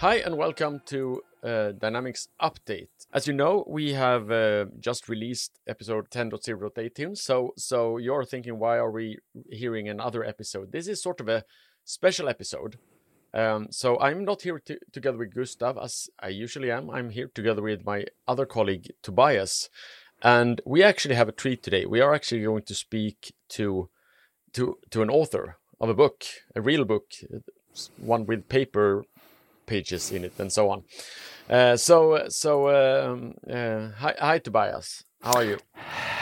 Hi, 0.00 0.16
and 0.16 0.36
welcome 0.36 0.82
to 0.86 1.22
uh, 1.42 1.72
Dynamics 1.72 2.28
Update. 2.38 2.88
As 3.14 3.26
you 3.26 3.32
know, 3.32 3.64
we 3.66 3.94
have 3.94 4.30
uh, 4.30 4.66
just 4.78 5.08
released 5.08 5.58
episode 5.66 6.10
10.0.18. 6.10 7.16
So, 7.16 7.54
so 7.56 7.96
you're 7.96 8.26
thinking, 8.26 8.58
why 8.58 8.76
are 8.76 8.90
we 8.90 9.16
hearing 9.50 9.88
another 9.88 10.22
episode? 10.22 10.70
This 10.70 10.86
is 10.86 11.02
sort 11.02 11.18
of 11.22 11.30
a 11.30 11.44
special 11.86 12.28
episode. 12.28 12.76
Um, 13.32 13.68
so 13.70 13.98
I'm 13.98 14.22
not 14.22 14.42
here 14.42 14.58
to, 14.66 14.78
together 14.92 15.16
with 15.16 15.34
Gustav 15.34 15.78
as 15.78 16.10
I 16.20 16.28
usually 16.28 16.70
am. 16.70 16.90
I'm 16.90 17.08
here 17.08 17.30
together 17.34 17.62
with 17.62 17.86
my 17.86 18.04
other 18.28 18.44
colleague 18.44 18.92
Tobias, 19.02 19.70
and 20.22 20.60
we 20.66 20.82
actually 20.82 21.14
have 21.14 21.30
a 21.30 21.32
treat 21.32 21.62
today. 21.62 21.86
We 21.86 22.02
are 22.02 22.14
actually 22.14 22.42
going 22.42 22.64
to 22.64 22.74
speak 22.74 23.32
to 23.50 23.88
to 24.52 24.78
to 24.90 25.00
an 25.00 25.08
author 25.08 25.56
of 25.80 25.88
a 25.88 25.94
book, 25.94 26.24
a 26.54 26.60
real 26.60 26.84
book, 26.84 27.12
one 27.96 28.26
with 28.26 28.48
paper 28.50 29.04
pages 29.66 30.12
in 30.12 30.24
it 30.24 30.32
and 30.38 30.52
so 30.52 30.70
on. 30.70 30.84
Uh, 31.48 31.76
so 31.76 32.24
so 32.28 32.68
um, 32.68 33.34
uh, 33.50 33.88
hi, 33.96 34.14
hi 34.18 34.38
Tobias, 34.38 35.04
how 35.22 35.34
are 35.34 35.44
you? 35.44 35.58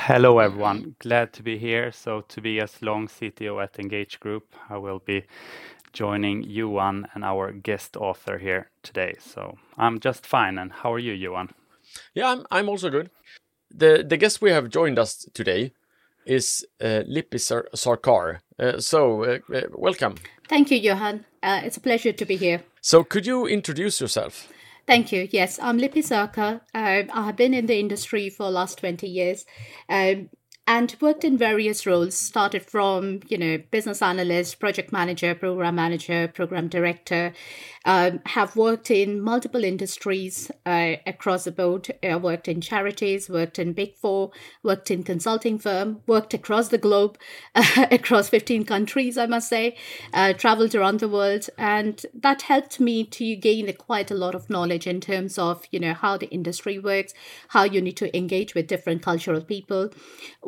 Hello 0.07 0.39
everyone, 0.39 0.97
glad 0.99 1.33
to 1.33 1.43
be 1.43 1.57
here. 1.59 1.93
So 1.93 2.23
Tobias 2.23 2.83
Long, 2.83 3.09
CTO 3.09 3.63
at 3.63 3.79
Engage 3.79 4.21
Group. 4.21 4.55
I 4.69 4.77
will 4.77 4.99
be 4.99 5.25
joining 5.93 6.43
Johan 6.43 7.07
and 7.15 7.25
our 7.25 7.53
guest 7.53 7.97
author 7.97 8.39
here 8.39 8.71
today. 8.83 9.15
So 9.19 9.57
I'm 9.79 10.01
just 10.01 10.27
fine. 10.27 10.59
And 10.59 10.73
how 10.73 10.93
are 10.93 10.99
you, 10.99 11.13
Johan? 11.13 11.51
Yeah, 12.15 12.31
I'm 12.33 12.47
I'm 12.51 12.69
also 12.69 12.91
good. 12.91 13.11
The 13.71 14.05
the 14.07 14.17
guest 14.17 14.43
we 14.43 14.51
have 14.51 14.69
joined 14.69 14.99
us 14.99 15.27
today 15.33 15.73
is 16.27 16.67
uh, 16.81 17.03
Lipi 17.09 17.39
Sar- 17.41 17.69
Sarkar. 17.75 18.41
Uh, 18.59 18.79
so 18.81 19.25
uh, 19.25 19.39
uh, 19.55 19.63
welcome. 19.73 20.15
Thank 20.49 20.71
you, 20.71 20.79
Johan. 20.79 21.25
Uh, 21.43 21.61
it's 21.65 21.77
a 21.77 21.81
pleasure 21.81 22.13
to 22.13 22.25
be 22.25 22.37
here. 22.37 22.63
So, 22.87 23.03
could 23.03 23.25
you 23.25 23.47
introduce 23.47 23.99
yourself? 23.99 24.53
Thank 24.87 25.11
you. 25.11 25.27
Yes, 25.31 25.59
I'm 25.63 25.79
Lipi 25.79 26.03
Sarkar. 26.05 26.61
Uh, 26.75 27.11
I 27.11 27.25
have 27.25 27.35
been 27.35 27.55
in 27.55 27.65
the 27.65 27.81
industry 27.81 28.29
for 28.29 28.43
the 28.43 28.51
last 28.51 28.77
20 28.77 29.09
years. 29.09 29.47
Um, 29.89 30.29
and 30.67 30.97
worked 31.01 31.25
in 31.25 31.37
various 31.37 31.87
roles 31.87 32.15
started 32.15 32.65
from 32.65 33.21
you 33.29 33.37
know 33.37 33.59
business 33.71 34.01
analyst 34.01 34.59
project 34.59 34.93
manager 34.93 35.35
program 35.35 35.75
manager 35.75 36.27
program 36.29 36.69
director 36.69 37.33
um, 37.85 38.21
have 38.27 38.57
worked 38.57 38.91
in 38.91 39.21
multiple 39.21 39.63
industries 39.63 40.51
uh, 40.65 40.95
across 41.07 41.45
the 41.45 41.53
board. 41.53 41.91
Uh, 42.03 42.19
worked 42.19 42.49
in 42.49 42.61
charities 42.63 43.29
worked 43.29 43.59
in 43.59 43.75
big 43.75 43.95
four 43.95 44.31
worked 44.63 44.91
in 44.91 45.03
consulting 45.03 45.59
firm 45.59 46.01
worked 46.07 46.33
across 46.33 46.69
the 46.69 46.79
globe 46.79 47.19
across 47.91 48.29
15 48.31 48.65
countries 48.65 49.19
i 49.19 49.27
must 49.27 49.49
say 49.49 49.77
uh, 50.15 50.33
traveled 50.33 50.75
around 50.75 51.01
the 51.01 51.09
world 51.09 51.49
and 51.59 52.07
that 52.15 52.43
helped 52.43 52.81
me 52.81 53.05
to 53.05 53.37
gain 53.37 53.71
quite 53.77 54.11
a 54.11 54.15
lot 54.15 54.35
of 54.35 54.49
knowledge 54.49 54.87
in 54.87 55.01
terms 55.01 55.39
of 55.39 55.65
you 55.71 55.79
know 55.79 55.93
how 55.93 56.17
the 56.17 56.31
industry 56.31 56.79
works 56.79 57.13
how 57.49 57.65
you 57.65 57.83
need 57.83 57.97
to 57.97 58.17
engage 58.17 58.55
with 58.55 58.67
different 58.67 59.03
cultural 59.03 59.43
people 59.43 59.91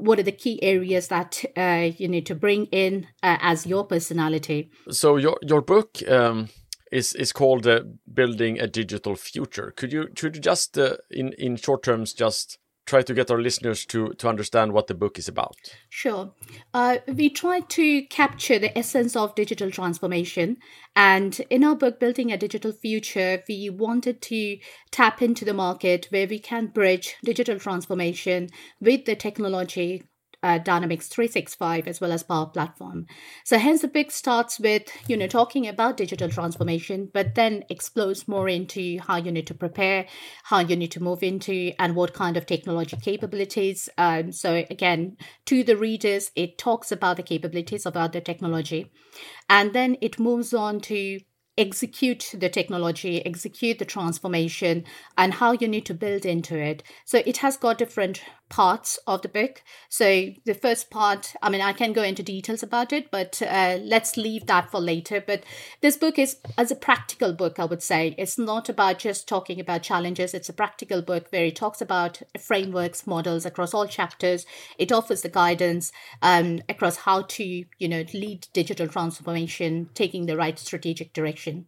what 0.06 0.18
are 0.18 0.22
the 0.22 0.32
key 0.32 0.62
areas 0.62 1.08
that 1.08 1.44
uh, 1.56 1.90
you 1.96 2.08
need 2.08 2.26
to 2.26 2.34
bring 2.34 2.66
in 2.66 3.06
uh, 3.22 3.38
as 3.40 3.66
your 3.66 3.84
personality? 3.84 4.70
So 4.90 5.16
your 5.16 5.38
your 5.42 5.62
book 5.62 5.98
um, 6.08 6.48
is 6.92 7.14
is 7.14 7.32
called 7.32 7.66
uh, 7.66 7.80
"Building 8.12 8.60
a 8.60 8.66
Digital 8.66 9.16
Future." 9.16 9.72
Could 9.76 9.92
you 9.92 10.08
could 10.14 10.36
you 10.36 10.42
just 10.42 10.78
uh, 10.78 10.96
in 11.10 11.32
in 11.38 11.56
short 11.56 11.82
terms 11.82 12.14
just 12.14 12.58
try 12.86 13.02
to 13.02 13.14
get 13.14 13.30
our 13.30 13.40
listeners 13.40 13.84
to 13.86 14.14
to 14.14 14.28
understand 14.28 14.72
what 14.72 14.86
the 14.86 14.94
book 14.94 15.18
is 15.18 15.28
about? 15.28 15.56
Sure. 15.90 16.32
Uh, 16.72 16.98
we 17.06 17.28
try 17.28 17.60
to 17.60 18.02
capture 18.06 18.58
the 18.58 18.76
essence 18.78 19.16
of 19.16 19.34
digital 19.34 19.70
transformation, 19.70 20.56
and 20.94 21.40
in 21.50 21.64
our 21.64 21.76
book, 21.76 22.00
Building 22.00 22.32
a 22.32 22.38
Digital 22.38 22.72
Future, 22.72 23.42
we 23.48 23.68
wanted 23.70 24.22
to 24.22 24.58
tap 24.90 25.20
into 25.20 25.44
the 25.44 25.54
market 25.54 26.06
where 26.10 26.26
we 26.26 26.38
can 26.38 26.68
bridge 26.68 27.16
digital 27.24 27.58
transformation 27.58 28.48
with 28.80 29.04
the 29.04 29.16
technology 29.16 30.04
uh, 30.46 30.58
Dynamics 30.58 31.08
365 31.08 31.88
as 31.88 32.00
well 32.00 32.12
as 32.12 32.22
Power 32.22 32.46
Platform. 32.46 33.06
So 33.44 33.58
hence 33.58 33.82
the 33.82 33.88
book 33.88 34.12
starts 34.12 34.60
with, 34.60 34.84
you 35.08 35.16
know, 35.16 35.26
talking 35.26 35.66
about 35.66 35.96
digital 35.96 36.28
transformation, 36.28 37.10
but 37.12 37.34
then 37.34 37.64
explores 37.68 38.28
more 38.28 38.48
into 38.48 39.00
how 39.00 39.16
you 39.16 39.32
need 39.32 39.48
to 39.48 39.54
prepare, 39.54 40.06
how 40.44 40.60
you 40.60 40.76
need 40.76 40.92
to 40.92 41.02
move 41.02 41.24
into, 41.24 41.72
and 41.80 41.96
what 41.96 42.14
kind 42.14 42.36
of 42.36 42.46
technology 42.46 42.96
capabilities. 42.96 43.88
Um, 43.98 44.30
so 44.30 44.64
again, 44.70 45.16
to 45.46 45.64
the 45.64 45.76
readers, 45.76 46.30
it 46.36 46.58
talks 46.58 46.92
about 46.92 47.16
the 47.16 47.24
capabilities 47.24 47.84
about 47.84 48.12
the 48.12 48.20
technology. 48.20 48.92
And 49.50 49.72
then 49.72 49.96
it 50.00 50.20
moves 50.20 50.54
on 50.54 50.78
to 50.82 51.18
execute 51.58 52.34
the 52.38 52.48
technology, 52.48 53.24
execute 53.24 53.78
the 53.78 53.84
transformation, 53.84 54.84
and 55.16 55.34
how 55.34 55.52
you 55.52 55.66
need 55.66 55.86
to 55.86 55.94
build 55.94 56.26
into 56.26 56.56
it. 56.58 56.82
So 57.04 57.22
it 57.24 57.38
has 57.38 57.56
got 57.56 57.78
different 57.78 58.22
parts 58.48 58.98
of 59.06 59.22
the 59.22 59.28
book. 59.28 59.62
So 59.88 60.30
the 60.44 60.54
first 60.54 60.90
part, 60.90 61.34
I 61.42 61.50
mean, 61.50 61.60
I 61.60 61.72
can 61.72 61.92
go 61.92 62.02
into 62.02 62.22
details 62.22 62.62
about 62.62 62.92
it, 62.92 63.10
but 63.10 63.42
uh, 63.42 63.78
let's 63.82 64.16
leave 64.16 64.46
that 64.46 64.70
for 64.70 64.80
later. 64.80 65.22
But 65.24 65.42
this 65.80 65.96
book 65.96 66.18
is 66.18 66.38
as 66.56 66.70
a 66.70 66.76
practical 66.76 67.32
book, 67.32 67.58
I 67.58 67.64
would 67.64 67.82
say. 67.82 68.14
It's 68.18 68.38
not 68.38 68.68
about 68.68 68.98
just 68.98 69.28
talking 69.28 69.60
about 69.60 69.82
challenges. 69.82 70.34
It's 70.34 70.48
a 70.48 70.54
practical 70.54 71.02
book 71.02 71.26
where 71.30 71.46
it 71.46 71.56
talks 71.56 71.80
about 71.80 72.22
frameworks, 72.40 73.06
models 73.06 73.44
across 73.44 73.74
all 73.74 73.86
chapters. 73.86 74.46
It 74.78 74.92
offers 74.92 75.22
the 75.22 75.28
guidance 75.28 75.92
um, 76.22 76.60
across 76.68 76.98
how 76.98 77.22
to, 77.22 77.44
you 77.44 77.88
know, 77.88 78.04
lead 78.14 78.48
digital 78.52 78.88
transformation, 78.88 79.90
taking 79.94 80.26
the 80.26 80.36
right 80.36 80.58
strategic 80.58 81.12
direction. 81.12 81.66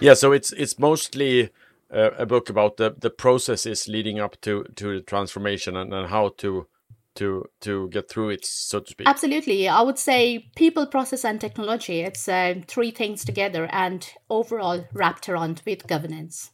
Yeah, 0.00 0.14
so 0.14 0.32
it's 0.32 0.52
it's 0.52 0.78
mostly 0.78 1.50
uh, 1.92 2.10
a 2.18 2.26
book 2.26 2.50
about 2.50 2.76
the 2.76 2.94
the 2.98 3.10
processes 3.10 3.88
leading 3.88 4.20
up 4.20 4.40
to 4.40 4.64
to 4.76 4.96
the 4.96 5.02
transformation 5.02 5.76
and, 5.76 5.92
and 5.92 6.08
how 6.08 6.30
to 6.38 6.66
to 7.16 7.44
to 7.60 7.88
get 7.88 8.08
through 8.08 8.30
it 8.30 8.44
so 8.44 8.80
to 8.80 8.90
speak. 8.90 9.08
Absolutely. 9.08 9.68
I 9.68 9.82
would 9.82 9.98
say 9.98 10.50
people 10.54 10.86
process 10.86 11.24
and 11.24 11.40
technology 11.40 12.00
it's 12.00 12.28
uh, 12.28 12.54
three 12.66 12.90
things 12.90 13.24
together 13.24 13.68
and 13.72 14.08
overall 14.30 14.84
wrapped 14.92 15.28
around 15.28 15.62
with 15.66 15.86
governance. 15.86 16.52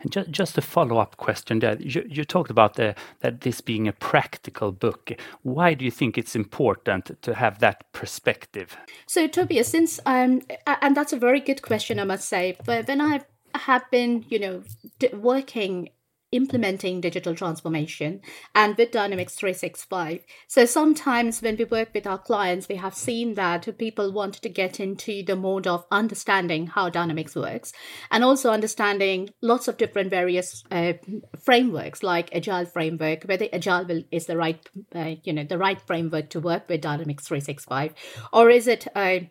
And 0.00 0.12
just, 0.12 0.30
just 0.30 0.58
a 0.58 0.62
follow-up 0.62 1.16
question 1.16 1.58
there. 1.58 1.76
You, 1.80 2.06
you 2.08 2.24
talked 2.24 2.50
about 2.50 2.74
the, 2.74 2.94
that 3.20 3.40
this 3.40 3.60
being 3.60 3.88
a 3.88 3.92
practical 3.92 4.70
book. 4.70 5.10
Why 5.42 5.74
do 5.74 5.84
you 5.84 5.90
think 5.90 6.16
it's 6.16 6.36
important 6.36 7.20
to 7.22 7.34
have 7.34 7.58
that 7.60 7.90
perspective? 7.92 8.76
So 9.06 9.26
tobias 9.26 9.68
since 9.68 9.98
um 10.06 10.42
and 10.66 10.96
that's 10.96 11.12
a 11.12 11.18
very 11.18 11.40
good 11.40 11.62
question 11.62 11.98
i 11.98 12.04
must 12.04 12.28
say 12.28 12.56
but 12.64 12.86
when 12.86 13.00
i 13.00 13.20
have 13.58 13.90
been, 13.90 14.24
you 14.28 14.38
know, 14.38 14.62
d- 14.98 15.08
working 15.14 15.90
implementing 16.32 17.00
digital 17.00 17.34
transformation 17.34 18.20
and 18.54 18.76
with 18.76 18.90
Dynamics 18.90 19.36
365. 19.36 20.24
So 20.48 20.64
sometimes 20.64 21.40
when 21.40 21.56
we 21.56 21.64
work 21.64 21.90
with 21.94 22.06
our 22.06 22.18
clients, 22.18 22.68
we 22.68 22.76
have 22.76 22.94
seen 22.94 23.34
that 23.34 23.78
people 23.78 24.12
want 24.12 24.34
to 24.34 24.48
get 24.48 24.80
into 24.80 25.22
the 25.22 25.36
mode 25.36 25.66
of 25.66 25.86
understanding 25.90 26.66
how 26.66 26.90
Dynamics 26.90 27.36
works 27.36 27.72
and 28.10 28.24
also 28.24 28.50
understanding 28.50 29.30
lots 29.40 29.68
of 29.68 29.76
different 29.76 30.10
various 30.10 30.64
uh, 30.70 30.94
frameworks 31.38 32.02
like 32.02 32.34
Agile 32.34 32.66
framework, 32.66 33.24
whether 33.24 33.46
Agile 33.52 33.86
will, 33.86 34.02
is 34.10 34.26
the 34.26 34.36
right, 34.36 34.68
uh, 34.94 35.14
you 35.22 35.32
know, 35.32 35.44
the 35.44 35.58
right 35.58 35.80
framework 35.80 36.28
to 36.30 36.40
work 36.40 36.68
with 36.68 36.80
Dynamics 36.80 37.26
365, 37.26 37.94
or 38.32 38.50
is 38.50 38.66
it 38.66 38.86
a 38.96 39.30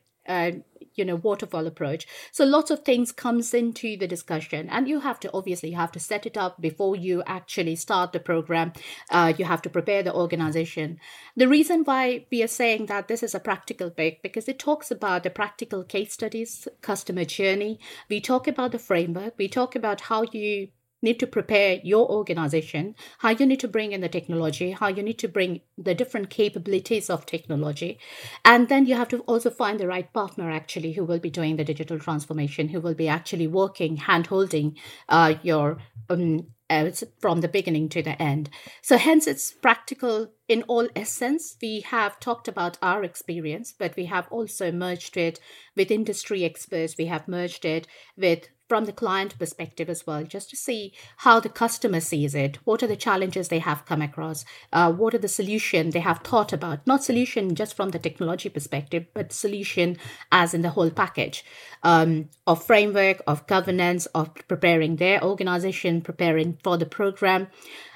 you 0.95 1.05
know 1.05 1.15
waterfall 1.15 1.67
approach. 1.67 2.07
So 2.31 2.45
lots 2.45 2.71
of 2.71 2.83
things 2.83 3.11
comes 3.11 3.53
into 3.53 3.97
the 3.97 4.07
discussion 4.07 4.69
and 4.69 4.87
you 4.87 4.99
have 5.01 5.19
to 5.21 5.31
obviously 5.33 5.71
have 5.71 5.91
to 5.93 5.99
set 5.99 6.25
it 6.25 6.37
up 6.37 6.61
before 6.61 6.95
you 6.95 7.23
actually 7.25 7.75
start 7.75 8.13
the 8.13 8.19
program. 8.19 8.73
Uh, 9.11 9.33
you 9.37 9.45
have 9.45 9.61
to 9.63 9.69
prepare 9.69 10.03
the 10.03 10.13
organization. 10.13 10.99
The 11.35 11.47
reason 11.47 11.83
why 11.83 12.25
we 12.31 12.43
are 12.43 12.47
saying 12.47 12.87
that 12.87 13.07
this 13.07 13.23
is 13.23 13.35
a 13.35 13.39
practical 13.39 13.89
book 13.89 14.15
because 14.23 14.47
it 14.47 14.59
talks 14.59 14.91
about 14.91 15.23
the 15.23 15.29
practical 15.29 15.83
case 15.83 16.13
studies 16.13 16.67
customer 16.81 17.25
journey. 17.25 17.79
We 18.09 18.21
talk 18.21 18.47
about 18.47 18.71
the 18.71 18.79
framework. 18.79 19.33
We 19.37 19.47
talk 19.47 19.75
about 19.75 20.01
how 20.01 20.23
you 20.31 20.69
need 21.05 21.19
to 21.21 21.27
prepare 21.27 21.79
your 21.83 22.09
organization, 22.11 22.95
how 23.19 23.29
you 23.29 23.45
need 23.45 23.61
to 23.61 23.69
bring 23.69 23.93
in 23.93 24.01
the 24.01 24.09
technology, 24.09 24.71
how 24.71 24.89
you 24.89 25.01
need 25.01 25.19
to 25.19 25.29
bring 25.29 25.61
the 25.77 25.95
different 25.95 26.29
capabilities 26.29 27.09
of 27.09 27.25
technology. 27.25 27.97
And 28.43 28.67
then 28.67 28.85
you 28.85 28.95
have 28.95 29.07
to 29.09 29.19
also 29.19 29.49
find 29.49 29.79
the 29.79 29.87
right 29.87 30.11
partner 30.11 30.51
actually 30.51 30.93
who 30.93 31.05
will 31.05 31.19
be 31.19 31.29
doing 31.29 31.55
the 31.55 31.63
digital 31.63 31.99
transformation, 31.99 32.69
who 32.69 32.81
will 32.81 32.95
be 32.95 33.07
actually 33.07 33.47
working, 33.47 33.95
hand 33.95 34.27
holding 34.27 34.75
uh, 35.07 35.35
your 35.43 35.77
um, 36.09 36.47
uh, 36.69 36.89
from 37.19 37.41
the 37.41 37.47
beginning 37.47 37.89
to 37.89 38.01
the 38.01 38.19
end. 38.21 38.49
So, 38.81 38.97
hence, 38.97 39.27
it's 39.27 39.51
practical 39.51 40.31
in 40.47 40.63
all 40.63 40.87
essence. 40.95 41.55
We 41.61 41.81
have 41.81 42.19
talked 42.19 42.47
about 42.47 42.77
our 42.81 43.03
experience, 43.03 43.73
but 43.77 43.95
we 43.95 44.05
have 44.05 44.27
also 44.31 44.71
merged 44.71 45.17
it 45.17 45.39
with 45.75 45.91
industry 45.91 46.43
experts. 46.43 46.95
We 46.97 47.05
have 47.05 47.27
merged 47.27 47.65
it 47.65 47.87
with 48.17 48.47
from 48.67 48.85
the 48.85 48.93
client 48.93 49.37
perspective 49.37 49.89
as 49.89 50.07
well, 50.07 50.23
just 50.23 50.49
to 50.49 50.55
see 50.55 50.93
how 51.17 51.39
the 51.39 51.49
customer 51.49 51.99
sees 51.99 52.33
it. 52.33 52.57
What 52.65 52.81
are 52.81 52.87
the 52.87 52.95
challenges 52.95 53.47
they 53.47 53.59
have 53.59 53.85
come 53.85 54.01
across? 54.01 54.43
Uh, 54.73 54.91
what 54.91 55.13
are 55.13 55.19
the 55.19 55.27
solution 55.27 55.91
they 55.91 55.99
have 55.99 56.19
thought 56.19 56.51
about? 56.51 56.85
Not 56.87 57.03
solution 57.03 57.55
just 57.55 57.75
from 57.75 57.89
the 57.89 57.99
technology 57.99 58.49
perspective, 58.49 59.05
but 59.13 59.31
solution 59.31 59.97
as 60.31 60.53
in 60.53 60.61
the 60.61 60.71
whole 60.71 60.89
package 60.89 61.45
um, 61.83 62.29
of 62.47 62.63
framework, 62.63 63.21
of 63.27 63.45
governance, 63.47 64.07
of 64.07 64.33
preparing 64.47 64.95
their 64.95 65.23
organization, 65.23 66.01
preparing 66.01 66.57
for 66.63 66.77
the 66.77 66.85
program 66.85 67.47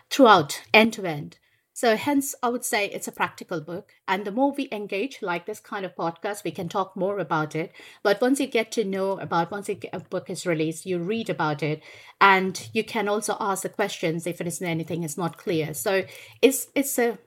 throughout 0.09 0.61
end 0.73 0.93
to 0.93 1.05
end. 1.05 1.37
So, 1.79 1.95
hence, 1.95 2.35
I 2.43 2.49
would 2.49 2.65
say 2.65 2.87
it's 2.87 3.07
a 3.07 3.11
practical 3.13 3.61
book. 3.61 3.93
And 4.05 4.25
the 4.25 4.33
more 4.33 4.51
we 4.51 4.67
engage, 4.69 5.21
like 5.21 5.45
this 5.45 5.61
kind 5.61 5.85
of 5.85 5.95
podcast, 5.95 6.43
we 6.43 6.51
can 6.51 6.67
talk 6.67 6.97
more 6.97 7.19
about 7.19 7.55
it. 7.55 7.71
But 8.03 8.19
once 8.19 8.41
you 8.41 8.47
get 8.47 8.69
to 8.73 8.83
know 8.83 9.17
about, 9.17 9.49
once 9.49 9.69
a 9.69 9.99
book 10.09 10.29
is 10.29 10.45
released, 10.45 10.85
you 10.85 10.99
read 10.99 11.29
about 11.29 11.63
it, 11.63 11.81
and 12.19 12.69
you 12.73 12.83
can 12.83 13.07
also 13.07 13.37
ask 13.39 13.63
the 13.63 13.69
questions 13.69 14.27
if 14.27 14.41
it 14.41 14.47
is 14.47 14.61
anything 14.61 15.03
is 15.03 15.17
not 15.17 15.37
clear. 15.37 15.73
So, 15.73 16.03
it's 16.41 16.67
it's 16.75 16.99
a 16.99 17.17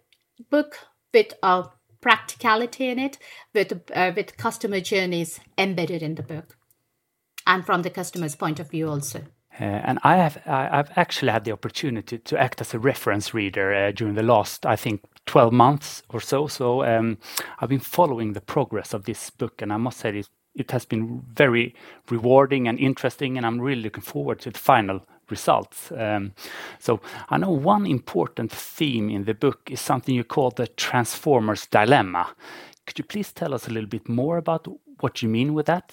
book 0.51 0.77
with 1.15 1.33
a 1.43 1.69
practicality 2.03 2.89
in 2.89 2.99
it, 2.99 3.17
with 3.55 3.73
uh, 3.95 4.13
with 4.15 4.37
customer 4.37 4.81
journeys 4.81 5.41
embedded 5.57 6.03
in 6.03 6.17
the 6.17 6.23
book, 6.23 6.59
and 7.47 7.65
from 7.65 7.81
the 7.81 7.89
customer's 7.89 8.37
point 8.37 8.61
of 8.61 8.71
view 8.71 8.91
also. 8.91 9.23
Uh, 9.61 9.65
and 9.65 9.99
I 10.03 10.17
have 10.17 10.39
I've 10.47 10.91
actually 10.97 11.31
had 11.31 11.45
the 11.45 11.53
opportunity 11.53 12.19
to 12.19 12.39
act 12.39 12.61
as 12.61 12.73
a 12.73 12.79
reference 12.79 13.35
reader 13.35 13.75
uh, 13.75 13.93
during 13.93 14.15
the 14.15 14.23
last 14.23 14.65
I 14.65 14.77
think 14.77 15.03
12 15.27 15.53
months 15.53 16.03
or 16.09 16.21
so. 16.21 16.47
So 16.47 16.85
um, 16.85 17.19
I've 17.61 17.69
been 17.69 17.79
following 17.81 18.33
the 18.33 18.41
progress 18.41 18.95
of 18.95 19.05
this 19.05 19.31
book, 19.31 19.63
and 19.63 19.73
I 19.73 19.77
must 19.77 19.99
say 19.99 20.19
it, 20.19 20.29
it 20.55 20.71
has 20.71 20.85
been 20.85 21.23
very 21.35 21.75
rewarding 22.11 22.67
and 22.67 22.79
interesting, 22.79 23.37
and 23.37 23.47
I'm 23.47 23.61
really 23.61 23.83
looking 23.83 24.03
forward 24.03 24.41
to 24.41 24.51
the 24.51 24.59
final 24.59 25.03
results. 25.31 25.93
Um, 25.93 26.33
so 26.79 27.01
I 27.31 27.39
know 27.39 27.51
one 27.51 27.87
important 27.87 28.53
theme 28.53 29.11
in 29.11 29.25
the 29.25 29.35
book 29.35 29.71
is 29.71 29.81
something 29.81 30.15
you 30.15 30.25
call 30.25 30.51
the 30.51 30.67
Transformers 30.67 31.67
dilemma. 31.67 32.35
Could 32.87 32.99
you 32.99 33.05
please 33.05 33.33
tell 33.33 33.55
us 33.55 33.69
a 33.69 33.71
little 33.71 33.89
bit 33.89 34.09
more 34.09 34.39
about 34.39 34.67
what 35.01 35.23
you 35.23 35.29
mean 35.29 35.55
with 35.55 35.67
that? 35.67 35.93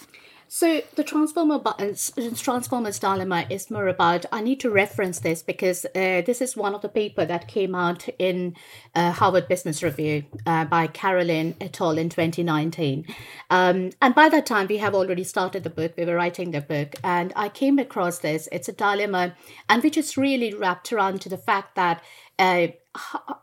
So 0.51 0.81
the 0.95 1.03
transformer 1.03 1.61
transformers 2.35 2.97
dilemma 2.97 3.45
is 3.51 3.69
more 3.69 3.87
about. 3.87 4.25
I 4.31 4.41
need 4.41 4.59
to 4.61 4.71
reference 4.71 5.19
this 5.19 5.43
because 5.43 5.85
uh, 5.85 6.23
this 6.25 6.41
is 6.41 6.57
one 6.57 6.73
of 6.73 6.81
the 6.81 6.89
paper 6.89 7.23
that 7.23 7.47
came 7.47 7.75
out 7.75 8.09
in 8.17 8.55
uh, 8.95 9.11
Harvard 9.11 9.47
Business 9.47 9.83
Review 9.83 10.23
uh, 10.47 10.65
by 10.65 10.87
Carolyn 10.87 11.53
et 11.61 11.79
al. 11.79 11.99
in 11.99 12.09
2019. 12.09 13.05
Um, 13.51 13.91
and 14.01 14.15
by 14.15 14.27
that 14.27 14.47
time, 14.47 14.65
we 14.67 14.77
have 14.77 14.95
already 14.95 15.23
started 15.23 15.63
the 15.63 15.69
book. 15.69 15.93
We 15.95 16.05
were 16.05 16.15
writing 16.15 16.49
the 16.49 16.61
book, 16.61 16.95
and 17.03 17.31
I 17.35 17.49
came 17.49 17.77
across 17.77 18.17
this. 18.17 18.49
It's 18.51 18.67
a 18.67 18.73
dilemma, 18.73 19.35
and 19.69 19.83
which 19.83 19.97
is 19.97 20.17
really 20.17 20.55
wrapped 20.55 20.91
around 20.91 21.21
to 21.21 21.29
the 21.29 21.37
fact 21.37 21.75
that 21.75 22.01
uh, 22.39 22.67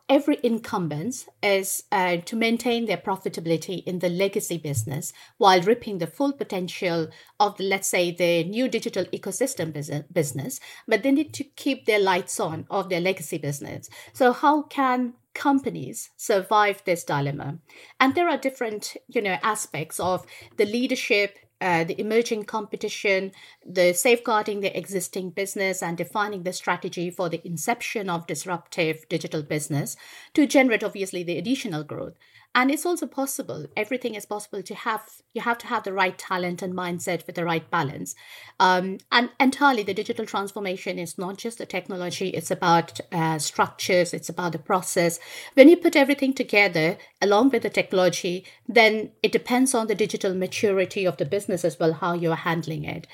every 0.08 0.38
incumbent 0.42 1.26
is 1.42 1.84
uh, 1.92 2.16
to 2.16 2.34
maintain 2.34 2.86
their 2.86 2.96
profitability 2.96 3.84
in 3.84 3.98
the 3.98 4.08
legacy 4.08 4.58
business 4.58 5.12
while 5.38 5.60
reaping 5.60 5.98
the 5.98 6.06
full 6.06 6.32
potential 6.32 7.08
of, 7.38 7.56
the, 7.58 7.64
let's 7.64 7.88
say, 7.88 8.10
the 8.10 8.44
new 8.44 8.68
digital 8.68 9.04
ecosystem 9.06 9.72
business, 10.12 10.60
but 10.88 11.02
they 11.02 11.12
need 11.12 11.34
to 11.34 11.44
keep 11.44 11.84
their 11.84 12.00
lights 12.00 12.40
on 12.40 12.66
of 12.70 12.88
their 12.88 13.00
legacy 13.00 13.38
business. 13.38 13.88
So, 14.12 14.32
how 14.32 14.62
can 14.62 15.14
companies 15.34 16.10
survive 16.16 16.82
this 16.86 17.04
dilemma 17.04 17.58
and 18.00 18.14
there 18.14 18.26
are 18.26 18.38
different 18.38 18.96
you 19.06 19.20
know 19.20 19.36
aspects 19.42 20.00
of 20.00 20.24
the 20.56 20.64
leadership 20.64 21.36
uh, 21.60 21.84
the 21.84 21.98
emerging 22.00 22.44
competition, 22.44 23.32
the 23.64 23.92
safeguarding 23.92 24.60
the 24.60 24.76
existing 24.76 25.30
business, 25.30 25.82
and 25.82 25.96
defining 25.96 26.42
the 26.42 26.52
strategy 26.52 27.10
for 27.10 27.28
the 27.28 27.40
inception 27.46 28.10
of 28.10 28.26
disruptive 28.26 29.08
digital 29.08 29.42
business 29.42 29.96
to 30.34 30.46
generate, 30.46 30.84
obviously, 30.84 31.22
the 31.22 31.38
additional 31.38 31.84
growth. 31.84 32.14
And 32.56 32.70
it's 32.70 32.86
also 32.86 33.06
possible 33.06 33.66
everything 33.76 34.14
is 34.14 34.24
possible 34.24 34.62
to 34.62 34.74
have 34.74 35.02
you 35.34 35.42
have 35.42 35.58
to 35.58 35.66
have 35.66 35.84
the 35.84 35.92
right 35.92 36.16
talent 36.16 36.62
and 36.62 36.72
mindset 36.72 37.26
with 37.26 37.36
the 37.36 37.44
right 37.44 37.70
balance. 37.70 38.14
Um, 38.58 38.96
and 39.12 39.28
entirely 39.38 39.82
the 39.82 39.92
digital 39.92 40.24
transformation 40.24 40.98
is 40.98 41.18
not 41.18 41.36
just 41.36 41.58
the 41.58 41.66
technology 41.66 42.30
it's 42.30 42.50
about 42.50 42.98
uh, 43.12 43.38
structures 43.38 44.14
it's 44.14 44.30
about 44.30 44.52
the 44.52 44.58
process. 44.58 45.20
When 45.52 45.68
you 45.68 45.76
put 45.76 45.96
everything 45.96 46.32
together 46.32 46.96
along 47.22 47.50
with 47.50 47.62
the 47.62 47.70
technology 47.70 48.44
then 48.68 49.10
it 49.22 49.32
depends 49.32 49.74
on 49.74 49.86
the 49.86 49.94
digital 49.94 50.34
maturity 50.34 51.06
of 51.06 51.16
the 51.16 51.24
business 51.24 51.64
as 51.64 51.78
well 51.78 51.94
how 51.94 52.12
you're 52.12 52.34
handling 52.34 52.84
it. 52.84 53.06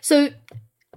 So 0.00 0.30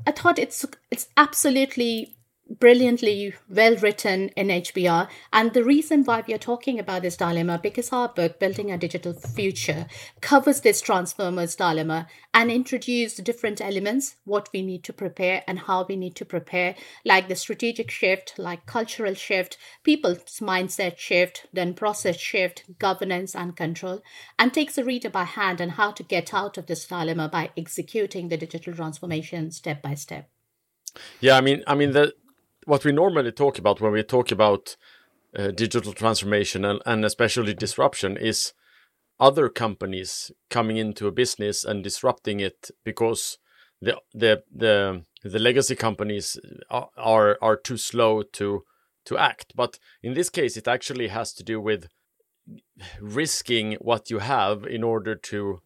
i 0.07 0.11
thought 0.11 0.39
it's 0.39 0.65
it's 0.89 1.09
absolutely 1.15 2.15
brilliantly 2.59 3.33
well 3.49 3.75
written 3.77 4.29
in 4.29 4.47
HBR. 4.47 5.07
And 5.31 5.53
the 5.53 5.63
reason 5.63 6.03
why 6.03 6.23
we 6.27 6.33
are 6.33 6.39
talking 6.39 6.79
about 6.79 7.01
this 7.01 7.17
dilemma, 7.17 7.59
because 7.61 7.91
our 7.91 8.09
book, 8.09 8.39
Building 8.39 8.71
a 8.71 8.77
Digital 8.77 9.13
Future, 9.13 9.87
covers 10.21 10.61
this 10.61 10.81
Transformers 10.81 11.55
dilemma 11.55 12.07
and 12.33 12.51
introduce 12.51 13.15
different 13.15 13.61
elements, 13.61 14.15
what 14.25 14.49
we 14.53 14.61
need 14.61 14.83
to 14.83 14.93
prepare 14.93 15.43
and 15.47 15.59
how 15.59 15.85
we 15.87 15.95
need 15.95 16.15
to 16.15 16.25
prepare, 16.25 16.75
like 17.05 17.27
the 17.27 17.35
strategic 17.35 17.91
shift, 17.91 18.35
like 18.37 18.65
cultural 18.65 19.13
shift, 19.13 19.57
people's 19.83 20.39
mindset 20.39 20.97
shift, 20.97 21.47
then 21.53 21.73
process 21.73 22.17
shift, 22.17 22.63
governance 22.79 23.35
and 23.35 23.55
control, 23.55 24.01
and 24.37 24.53
takes 24.53 24.77
a 24.77 24.83
reader 24.83 25.09
by 25.09 25.23
hand 25.23 25.61
on 25.61 25.69
how 25.69 25.91
to 25.91 26.03
get 26.03 26.33
out 26.33 26.57
of 26.57 26.67
this 26.67 26.85
dilemma 26.85 27.29
by 27.29 27.49
executing 27.57 28.29
the 28.29 28.37
digital 28.37 28.73
transformation 28.73 29.51
step 29.51 29.81
by 29.81 29.93
step. 29.93 30.29
Yeah, 31.19 31.37
I 31.37 31.41
mean, 31.41 31.63
I 31.67 31.75
mean 31.75 31.91
the 31.91 32.13
what 32.65 32.85
we 32.85 32.91
normally 32.91 33.31
talk 33.31 33.57
about 33.57 33.81
when 33.81 33.91
we 33.91 34.03
talk 34.03 34.31
about 34.31 34.75
uh, 35.37 35.51
digital 35.51 35.93
transformation 35.93 36.65
and, 36.65 36.81
and 36.85 37.05
especially 37.05 37.53
disruption 37.53 38.17
is 38.17 38.53
other 39.19 39.49
companies 39.49 40.31
coming 40.49 40.77
into 40.77 41.07
a 41.07 41.11
business 41.11 41.63
and 41.63 41.83
disrupting 41.83 42.39
it 42.39 42.71
because 42.83 43.37
the 43.81 43.97
the 44.13 44.43
the 44.53 45.03
the 45.23 45.39
legacy 45.39 45.75
companies 45.75 46.39
are 46.69 46.89
are, 46.97 47.37
are 47.41 47.55
too 47.55 47.77
slow 47.77 48.23
to 48.23 48.63
to 49.05 49.17
act. 49.17 49.53
But 49.55 49.79
in 50.03 50.13
this 50.13 50.29
case 50.29 50.57
it 50.57 50.67
actually 50.67 51.07
has 51.07 51.33
to 51.33 51.43
do 51.43 51.61
with 51.61 51.87
risking 52.99 53.73
what 53.75 54.09
you 54.09 54.19
have 54.19 54.65
in 54.65 54.83
order 54.83 55.15
to 55.15 55.61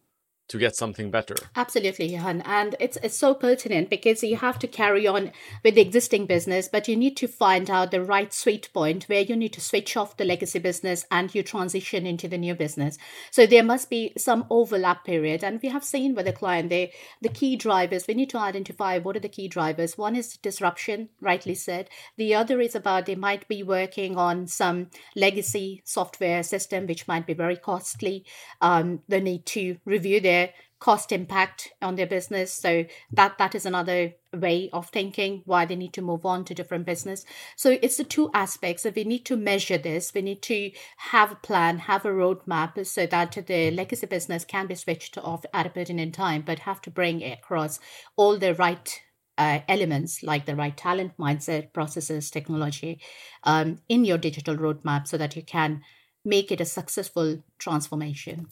to 0.48 0.58
get 0.58 0.76
something 0.76 1.10
better. 1.10 1.34
Absolutely, 1.56 2.06
Johan. 2.06 2.40
And 2.42 2.76
it's 2.78 2.96
it's 3.02 3.16
so 3.16 3.34
pertinent 3.34 3.90
because 3.90 4.22
you 4.22 4.36
have 4.36 4.58
to 4.60 4.68
carry 4.68 5.06
on 5.06 5.32
with 5.64 5.74
the 5.74 5.80
existing 5.80 6.26
business, 6.26 6.68
but 6.68 6.86
you 6.86 6.96
need 6.96 7.16
to 7.16 7.26
find 7.26 7.68
out 7.68 7.90
the 7.90 8.02
right 8.02 8.32
sweet 8.32 8.72
point 8.72 9.04
where 9.04 9.22
you 9.22 9.34
need 9.34 9.52
to 9.54 9.60
switch 9.60 9.96
off 9.96 10.16
the 10.16 10.24
legacy 10.24 10.58
business 10.58 11.04
and 11.10 11.34
you 11.34 11.42
transition 11.42 12.06
into 12.06 12.28
the 12.28 12.38
new 12.38 12.54
business. 12.54 12.96
So 13.30 13.46
there 13.46 13.64
must 13.64 13.90
be 13.90 14.12
some 14.16 14.46
overlap 14.50 15.04
period. 15.04 15.42
And 15.42 15.60
we 15.62 15.68
have 15.70 15.84
seen 15.84 16.14
with 16.14 16.26
the 16.26 16.32
client 16.32 16.68
they 16.68 16.92
the 17.20 17.28
key 17.28 17.56
drivers, 17.56 18.06
we 18.06 18.14
need 18.14 18.30
to 18.30 18.38
identify 18.38 18.98
what 18.98 19.16
are 19.16 19.20
the 19.20 19.28
key 19.28 19.48
drivers. 19.48 19.98
One 19.98 20.14
is 20.14 20.36
disruption, 20.36 21.08
rightly 21.20 21.54
said. 21.54 21.90
The 22.16 22.34
other 22.34 22.60
is 22.60 22.74
about 22.74 23.06
they 23.06 23.14
might 23.16 23.48
be 23.48 23.62
working 23.62 24.16
on 24.16 24.46
some 24.46 24.90
legacy 25.16 25.82
software 25.84 26.42
system 26.42 26.86
which 26.86 27.08
might 27.08 27.26
be 27.26 27.34
very 27.34 27.56
costly. 27.56 28.24
Um, 28.60 29.00
they 29.08 29.20
need 29.20 29.46
to 29.46 29.78
review 29.84 30.20
their 30.20 30.35
their 30.36 30.50
cost 30.78 31.10
impact 31.10 31.72
on 31.80 31.96
their 31.96 32.06
business. 32.06 32.52
So 32.52 32.84
that 33.12 33.38
that 33.38 33.54
is 33.54 33.64
another 33.64 34.14
way 34.32 34.68
of 34.72 34.88
thinking 34.90 35.42
why 35.46 35.64
they 35.64 35.76
need 35.76 35.94
to 35.94 36.02
move 36.02 36.26
on 36.26 36.44
to 36.44 36.54
different 36.54 36.84
business. 36.84 37.24
So 37.56 37.78
it's 37.80 37.96
the 37.96 38.04
two 38.04 38.30
aspects. 38.34 38.82
So 38.82 38.92
we 38.94 39.04
need 39.04 39.24
to 39.26 39.36
measure 39.36 39.78
this. 39.78 40.12
We 40.12 40.22
need 40.22 40.42
to 40.42 40.70
have 41.12 41.32
a 41.32 41.36
plan 41.36 41.78
have 41.78 42.04
a 42.04 42.10
roadmap 42.10 42.86
so 42.86 43.06
that 43.06 43.38
the 43.46 43.70
legacy 43.70 44.06
business 44.06 44.44
can 44.44 44.66
be 44.66 44.74
switched 44.74 45.16
off 45.18 45.44
at 45.52 45.66
a 45.66 45.70
point 45.70 45.90
in 45.90 46.12
time 46.12 46.42
but 46.42 46.60
have 46.60 46.80
to 46.82 46.90
bring 46.90 47.22
across 47.22 47.80
all 48.16 48.38
the 48.38 48.54
right 48.54 49.00
uh, 49.38 49.60
elements 49.68 50.22
like 50.22 50.46
the 50.46 50.56
right 50.56 50.76
talent 50.76 51.12
mindset 51.18 51.72
processes 51.72 52.30
technology 52.30 53.00
um, 53.44 53.78
in 53.88 54.04
your 54.04 54.18
digital 54.18 54.56
roadmap 54.56 55.06
so 55.06 55.18
that 55.18 55.36
you 55.36 55.42
can 55.42 55.82
make 56.24 56.50
it 56.50 56.60
a 56.60 56.64
successful 56.64 57.42
transformation 57.58 58.46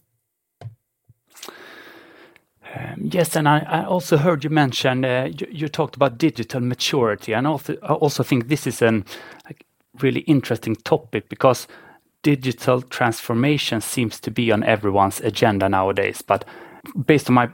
yes, 2.97 3.37
and 3.37 3.49
I, 3.49 3.85
also 3.85 4.17
heard 4.17 4.45
you 4.45 4.51
mention 4.51 5.05
uh, 5.05 5.31
you, 5.51 5.69
talked 5.69 5.97
about 5.97 6.19
digital 6.19 6.61
maturity, 6.61 7.35
and 7.35 7.47
also 7.47 7.77
I 7.83 7.93
also 7.93 8.23
think 8.23 8.49
this 8.49 8.67
is 8.67 8.83
a 8.83 9.03
really 10.01 10.21
interesting 10.21 10.77
topic 10.77 11.29
because 11.29 11.69
digital 12.23 12.83
transformation 12.83 13.81
seems 13.81 14.21
to 14.21 14.31
be 14.31 14.51
on 14.51 14.65
everyone's 14.65 15.21
agenda 15.21 15.69
nowadays. 15.69 16.23
But 16.23 16.45
based 17.07 17.29
on 17.29 17.35
my 17.35 17.49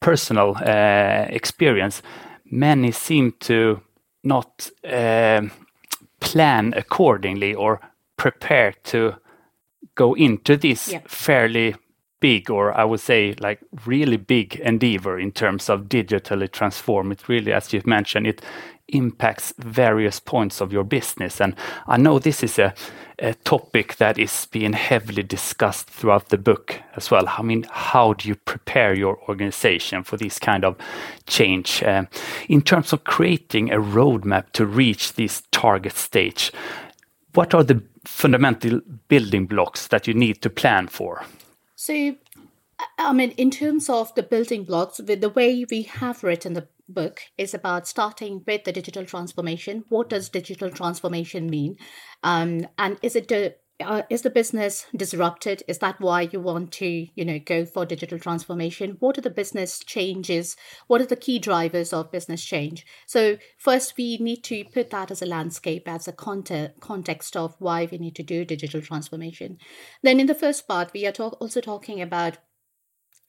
personal 0.00 0.56
uh, 0.56 1.26
experience, 1.28 2.02
many 2.50 2.92
seem 2.92 3.32
to 3.40 3.80
not 4.24 4.70
uh, 4.84 5.42
plan 6.20 6.74
accordingly 6.76 7.54
or 7.54 7.80
prepare 8.16 8.74
to 8.84 9.14
go 9.94 10.14
into 10.14 10.56
this 10.56 10.94
fairly 11.06 11.74
big, 12.22 12.50
or 12.50 12.72
I 12.72 12.84
would 12.84 13.00
say 13.00 13.34
like 13.40 13.60
really 13.84 14.16
big 14.16 14.56
endeavor 14.60 15.18
in 15.18 15.32
terms 15.32 15.68
of 15.68 15.88
digitally 15.88 16.50
transform. 16.50 17.12
It 17.12 17.28
really, 17.28 17.52
as 17.52 17.72
you've 17.72 17.86
mentioned, 17.86 18.26
it 18.26 18.42
impacts 18.88 19.52
various 19.58 20.20
points 20.20 20.60
of 20.60 20.72
your 20.72 20.84
business. 20.84 21.40
And 21.40 21.54
I 21.86 21.96
know 21.96 22.18
this 22.18 22.42
is 22.42 22.58
a, 22.58 22.74
a 23.18 23.34
topic 23.34 23.96
that 23.96 24.18
is 24.18 24.46
being 24.50 24.74
heavily 24.74 25.22
discussed 25.22 25.90
throughout 25.90 26.28
the 26.28 26.38
book 26.38 26.80
as 26.96 27.10
well. 27.10 27.24
I 27.26 27.42
mean, 27.42 27.66
how 27.70 28.12
do 28.12 28.28
you 28.28 28.36
prepare 28.36 28.94
your 28.94 29.18
organization 29.28 30.04
for 30.04 30.16
this 30.16 30.38
kind 30.38 30.64
of 30.64 30.76
change 31.26 31.82
uh, 31.82 32.04
in 32.48 32.62
terms 32.62 32.92
of 32.92 33.04
creating 33.04 33.72
a 33.72 33.78
roadmap 33.78 34.52
to 34.52 34.66
reach 34.66 35.14
this 35.14 35.42
target 35.50 35.96
stage? 35.96 36.52
What 37.34 37.54
are 37.54 37.64
the 37.64 37.82
fundamental 38.04 38.80
building 39.08 39.46
blocks 39.46 39.88
that 39.88 40.06
you 40.06 40.14
need 40.14 40.42
to 40.42 40.50
plan 40.50 40.88
for? 40.88 41.24
So, 41.82 42.14
I 42.96 43.12
mean, 43.12 43.32
in 43.32 43.50
terms 43.50 43.90
of 43.90 44.14
the 44.14 44.22
building 44.22 44.62
blocks, 44.62 45.00
with 45.00 45.20
the 45.20 45.30
way 45.30 45.66
we 45.68 45.82
have 45.82 46.22
written 46.22 46.52
the 46.52 46.68
book 46.88 47.22
is 47.36 47.54
about 47.54 47.88
starting 47.88 48.44
with 48.46 48.62
the 48.62 48.70
digital 48.70 49.04
transformation. 49.04 49.84
What 49.88 50.08
does 50.08 50.28
digital 50.28 50.70
transformation 50.70 51.50
mean? 51.50 51.78
Um, 52.22 52.68
and 52.78 52.98
is 53.02 53.16
it 53.16 53.26
the 53.26 53.56
uh, 53.82 54.02
is 54.08 54.22
the 54.22 54.30
business 54.30 54.86
disrupted? 54.96 55.62
Is 55.68 55.78
that 55.78 56.00
why 56.00 56.22
you 56.22 56.40
want 56.40 56.72
to 56.72 57.08
you 57.14 57.24
know 57.24 57.38
go 57.38 57.64
for 57.64 57.84
digital 57.84 58.18
transformation? 58.18 58.96
What 59.00 59.18
are 59.18 59.22
the 59.22 59.30
business 59.30 59.78
changes? 59.80 60.56
What 60.86 61.00
are 61.00 61.06
the 61.06 61.16
key 61.16 61.38
drivers 61.38 61.92
of 61.92 62.10
business 62.10 62.44
change? 62.44 62.86
So 63.06 63.38
first 63.58 63.94
we 63.96 64.16
need 64.18 64.42
to 64.44 64.64
put 64.64 64.90
that 64.90 65.10
as 65.10 65.22
a 65.22 65.26
landscape 65.26 65.88
as 65.88 66.08
a 66.08 66.12
context 66.12 66.80
context 66.80 67.36
of 67.36 67.54
why 67.58 67.88
we 67.90 67.98
need 67.98 68.16
to 68.16 68.22
do 68.22 68.44
digital 68.44 68.80
transformation. 68.80 69.58
Then 70.02 70.20
in 70.20 70.26
the 70.26 70.34
first 70.34 70.66
part 70.66 70.92
we 70.92 71.06
are 71.06 71.12
talk- 71.12 71.40
also 71.40 71.60
talking 71.60 72.00
about 72.00 72.38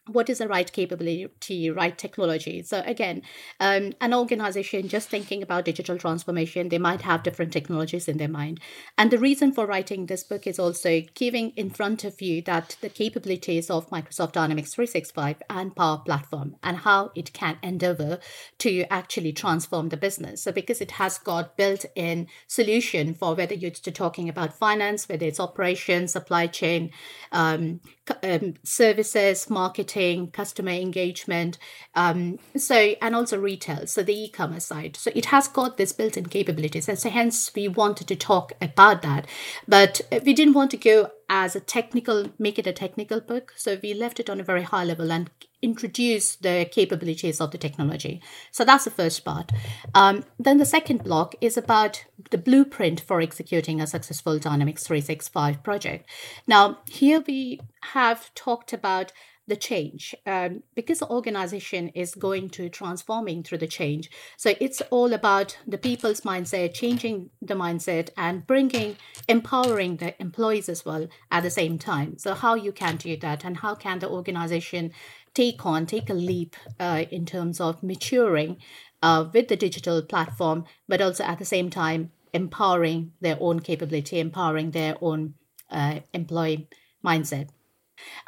what 0.07 0.29
is 0.29 0.39
the 0.39 0.47
right 0.47 0.69
capability, 0.71 1.69
right 1.69 1.97
technology? 1.97 2.61
So 2.61 2.83
again, 2.85 3.21
um, 3.61 3.93
an 4.01 4.13
organization 4.13 4.89
just 4.89 5.09
thinking 5.09 5.41
about 5.41 5.63
digital 5.63 5.97
transformation, 5.97 6.67
they 6.69 6.77
might 6.77 7.01
have 7.01 7.23
different 7.23 7.53
technologies 7.53 8.09
in 8.09 8.17
their 8.17 8.27
mind. 8.27 8.59
And 8.97 9.11
the 9.11 9.17
reason 9.17 9.53
for 9.53 9.65
writing 9.65 10.05
this 10.05 10.23
book 10.23 10.45
is 10.45 10.59
also 10.59 11.03
giving 11.13 11.51
in 11.51 11.69
front 11.69 12.03
of 12.03 12.21
you 12.21 12.41
that 12.41 12.75
the 12.81 12.89
capabilities 12.89 13.69
of 13.69 13.89
Microsoft 13.91 14.33
Dynamics 14.33 14.73
365 14.73 15.41
and 15.49 15.75
Power 15.75 15.99
Platform 15.99 16.57
and 16.61 16.77
how 16.77 17.11
it 17.15 17.31
can 17.31 17.57
endeavor 17.63 18.19
to 18.59 18.85
actually 18.89 19.31
transform 19.31 19.87
the 19.87 19.97
business. 19.97 20.43
So 20.43 20.51
because 20.51 20.81
it 20.81 20.91
has 20.91 21.17
got 21.17 21.55
built-in 21.55 22.27
solution 22.47 23.13
for 23.13 23.35
whether 23.35 23.55
you're 23.55 23.71
talking 23.71 24.27
about 24.27 24.53
finance, 24.53 25.07
whether 25.07 25.25
it's 25.25 25.39
operations, 25.39 26.11
supply 26.11 26.47
chain, 26.47 26.91
um, 27.31 27.79
um, 28.21 28.55
services, 28.63 29.49
marketing, 29.49 30.31
customer 30.31 30.71
engagement, 30.71 31.57
um, 31.95 32.39
so 32.55 32.95
and 33.01 33.15
also 33.15 33.37
retail, 33.39 33.87
so 33.87 34.03
the 34.03 34.23
e-commerce 34.25 34.65
side. 34.65 34.95
So 34.97 35.11
it 35.15 35.25
has 35.25 35.47
got 35.47 35.77
this 35.77 35.93
built-in 35.93 36.27
capabilities, 36.27 36.89
and 36.89 36.99
so 36.99 37.09
hence 37.09 37.51
we 37.55 37.67
wanted 37.67 38.07
to 38.07 38.15
talk 38.15 38.53
about 38.61 39.01
that, 39.03 39.27
but 39.67 40.01
we 40.25 40.33
didn't 40.33 40.53
want 40.53 40.71
to 40.71 40.77
go 40.77 41.11
as 41.29 41.55
a 41.55 41.59
technical, 41.59 42.29
make 42.37 42.59
it 42.59 42.67
a 42.67 42.73
technical 42.73 43.19
book. 43.19 43.53
So 43.55 43.79
we 43.81 43.93
left 43.93 44.19
it 44.19 44.29
on 44.29 44.39
a 44.39 44.43
very 44.43 44.63
high 44.63 44.83
level 44.83 45.11
and 45.11 45.29
introduce 45.63 46.35
the 46.35 46.67
capabilities 46.71 47.41
of 47.41 47.51
the 47.51 47.57
technology. 47.57 48.21
So 48.51 48.63
that's 48.65 48.83
the 48.83 48.91
first 48.91 49.23
part. 49.23 49.51
Um, 49.95 50.23
then 50.37 50.57
the 50.57 50.65
second 50.65 51.03
block 51.03 51.35
is 51.41 51.57
about 51.57 52.05
the 52.31 52.37
blueprint 52.37 52.99
for 52.99 53.21
executing 53.21 53.81
a 53.81 53.87
successful 53.87 54.37
Dynamics 54.37 54.85
365 54.85 55.63
project. 55.63 56.09
Now, 56.45 56.79
here 56.89 57.23
we 57.25 57.59
have 57.81 58.33
talked 58.35 58.73
about 58.73 59.11
the 59.47 59.55
change 59.55 60.15
um, 60.25 60.63
because 60.73 60.99
the 60.99 61.09
organization 61.09 61.89
is 61.89 62.15
going 62.15 62.49
to 62.49 62.69
transforming 62.69 63.43
through 63.43 63.57
the 63.57 63.67
change 63.67 64.09
so 64.37 64.53
it's 64.61 64.81
all 64.89 65.11
about 65.11 65.57
the 65.67 65.77
people's 65.77 66.21
mindset 66.21 66.73
changing 66.73 67.29
the 67.41 67.53
mindset 67.53 68.09
and 68.15 68.47
bringing 68.47 68.95
empowering 69.27 69.97
the 69.97 70.19
employees 70.21 70.69
as 70.69 70.85
well 70.85 71.07
at 71.29 71.43
the 71.43 71.49
same 71.49 71.77
time 71.77 72.17
so 72.17 72.33
how 72.33 72.55
you 72.55 72.71
can 72.71 72.95
do 72.95 73.17
that 73.17 73.43
and 73.43 73.57
how 73.57 73.75
can 73.75 73.99
the 73.99 74.09
organization 74.09 74.91
take 75.33 75.65
on 75.65 75.85
take 75.85 76.09
a 76.09 76.13
leap 76.13 76.55
uh, 76.79 77.05
in 77.11 77.25
terms 77.25 77.59
of 77.59 77.83
maturing 77.83 78.57
uh, 79.01 79.25
with 79.33 79.47
the 79.47 79.55
digital 79.55 80.01
platform 80.01 80.65
but 80.87 81.01
also 81.01 81.23
at 81.23 81.39
the 81.39 81.45
same 81.45 81.69
time 81.69 82.11
empowering 82.33 83.11
their 83.21 83.37
own 83.39 83.59
capability 83.59 84.19
empowering 84.19 84.71
their 84.71 84.95
own 85.01 85.33
uh, 85.69 85.99
employee 86.13 86.67
mindset 87.05 87.49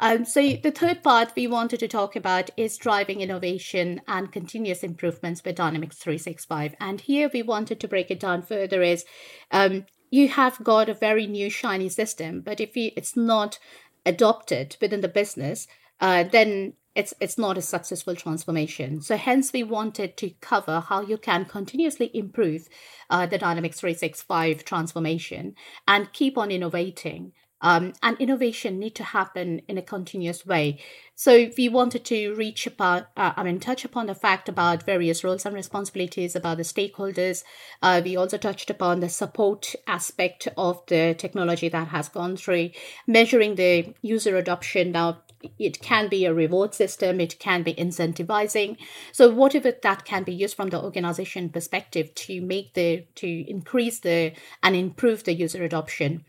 um, 0.00 0.24
so 0.24 0.40
the 0.40 0.70
third 0.70 1.02
part 1.02 1.32
we 1.36 1.46
wanted 1.46 1.80
to 1.80 1.88
talk 1.88 2.16
about 2.16 2.50
is 2.56 2.76
driving 2.76 3.20
innovation 3.20 4.00
and 4.06 4.32
continuous 4.32 4.82
improvements 4.82 5.42
with 5.44 5.56
Dynamics 5.56 5.96
365. 5.98 6.74
And 6.80 7.00
here 7.00 7.30
we 7.32 7.42
wanted 7.42 7.80
to 7.80 7.88
break 7.88 8.10
it 8.10 8.20
down 8.20 8.42
further 8.42 8.82
is 8.82 9.04
um, 9.50 9.86
you 10.10 10.28
have 10.28 10.62
got 10.62 10.88
a 10.88 10.94
very 10.94 11.26
new 11.26 11.50
shiny 11.50 11.88
system, 11.88 12.40
but 12.40 12.60
if 12.60 12.76
you, 12.76 12.90
it's 12.96 13.16
not 13.16 13.58
adopted 14.04 14.76
within 14.80 15.00
the 15.00 15.08
business, 15.08 15.66
uh, 16.00 16.24
then 16.24 16.74
it's 16.96 17.14
it's 17.20 17.38
not 17.38 17.58
a 17.58 17.62
successful 17.62 18.16
transformation. 18.16 19.00
So 19.02 19.16
hence 19.16 19.52
we 19.52 19.62
wanted 19.62 20.16
to 20.16 20.30
cover 20.40 20.80
how 20.80 21.02
you 21.02 21.18
can 21.18 21.44
continuously 21.44 22.10
improve 22.14 22.68
uh, 23.10 23.26
the 23.26 23.38
Dynamics 23.38 23.80
365 23.80 24.64
transformation 24.64 25.54
and 25.86 26.12
keep 26.12 26.38
on 26.38 26.50
innovating 26.50 27.32
um, 27.62 27.94
and 28.02 28.18
innovation 28.20 28.78
need 28.78 28.94
to 28.96 29.04
happen 29.04 29.62
in 29.66 29.78
a 29.78 29.82
continuous 29.82 30.44
way. 30.44 30.78
So 31.14 31.50
we 31.56 31.70
wanted 31.70 32.04
to 32.06 32.34
reach 32.34 32.66
upon, 32.66 33.06
uh, 33.16 33.32
I 33.34 33.42
mean, 33.42 33.60
touch 33.60 33.84
upon 33.84 34.06
the 34.06 34.14
fact 34.14 34.48
about 34.48 34.82
various 34.82 35.24
roles 35.24 35.46
and 35.46 35.54
responsibilities 35.54 36.36
about 36.36 36.58
the 36.58 36.62
stakeholders. 36.62 37.44
Uh, 37.80 38.02
we 38.04 38.14
also 38.16 38.36
touched 38.36 38.68
upon 38.68 39.00
the 39.00 39.08
support 39.08 39.74
aspect 39.86 40.48
of 40.58 40.84
the 40.86 41.14
technology 41.16 41.70
that 41.70 41.88
has 41.88 42.10
gone 42.10 42.36
through, 42.36 42.70
measuring 43.06 43.54
the 43.54 43.94
user 44.02 44.36
adoption. 44.36 44.92
Now, 44.92 45.22
it 45.58 45.80
can 45.80 46.08
be 46.08 46.24
a 46.24 46.34
reward 46.34 46.74
system, 46.74 47.20
it 47.20 47.38
can 47.38 47.62
be 47.62 47.74
incentivizing. 47.74 48.76
So 49.12 49.28
whatever 49.30 49.72
that 49.82 50.04
can 50.04 50.22
be 50.22 50.32
used 50.32 50.56
from 50.56 50.70
the 50.70 50.82
organization 50.82 51.50
perspective 51.50 52.14
to 52.14 52.40
make 52.40 52.74
the 52.74 53.06
to 53.16 53.28
increase 53.48 54.00
the 54.00 54.32
and 54.62 54.76
improve 54.76 55.24
the 55.24 55.34
user 55.34 55.64
adoption. 55.64 56.24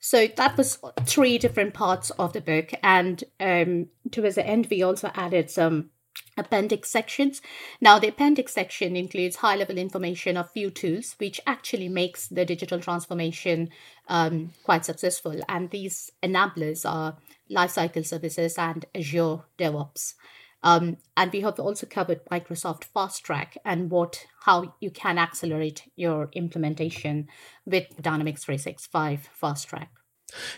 So 0.00 0.26
that 0.36 0.56
was 0.56 0.78
three 1.04 1.36
different 1.36 1.74
parts 1.74 2.10
of 2.10 2.32
the 2.32 2.40
book. 2.40 2.72
And 2.82 3.22
um, 3.38 3.88
towards 4.10 4.36
the 4.36 4.46
end, 4.46 4.68
we 4.70 4.82
also 4.82 5.10
added 5.14 5.50
some 5.50 5.90
appendix 6.36 6.90
sections. 6.90 7.42
Now, 7.80 7.98
the 7.98 8.08
appendix 8.08 8.52
section 8.52 8.96
includes 8.96 9.36
high 9.36 9.56
level 9.56 9.78
information 9.78 10.36
of 10.36 10.50
few 10.50 10.70
tools, 10.70 11.14
which 11.18 11.40
actually 11.46 11.88
makes 11.88 12.28
the 12.28 12.44
digital 12.44 12.80
transformation 12.80 13.70
um, 14.08 14.52
quite 14.64 14.84
successful. 14.84 15.40
And 15.48 15.70
these 15.70 16.10
enablers 16.22 16.88
are 16.88 17.16
Lifecycle 17.50 18.06
Services 18.06 18.56
and 18.58 18.86
Azure 18.94 19.40
DevOps. 19.58 20.14
Um, 20.62 20.98
and 21.16 21.32
we 21.32 21.40
have 21.40 21.58
also 21.58 21.86
covered 21.86 22.24
Microsoft 22.26 22.84
Fast 22.84 23.24
Track 23.24 23.56
and 23.64 23.90
what 23.90 24.26
how 24.44 24.74
you 24.80 24.90
can 24.90 25.18
accelerate 25.18 25.90
your 25.96 26.28
implementation 26.32 27.28
with 27.64 27.86
Dynamics 28.00 28.44
365 28.44 29.28
Fast 29.32 29.68
Track. 29.68 29.90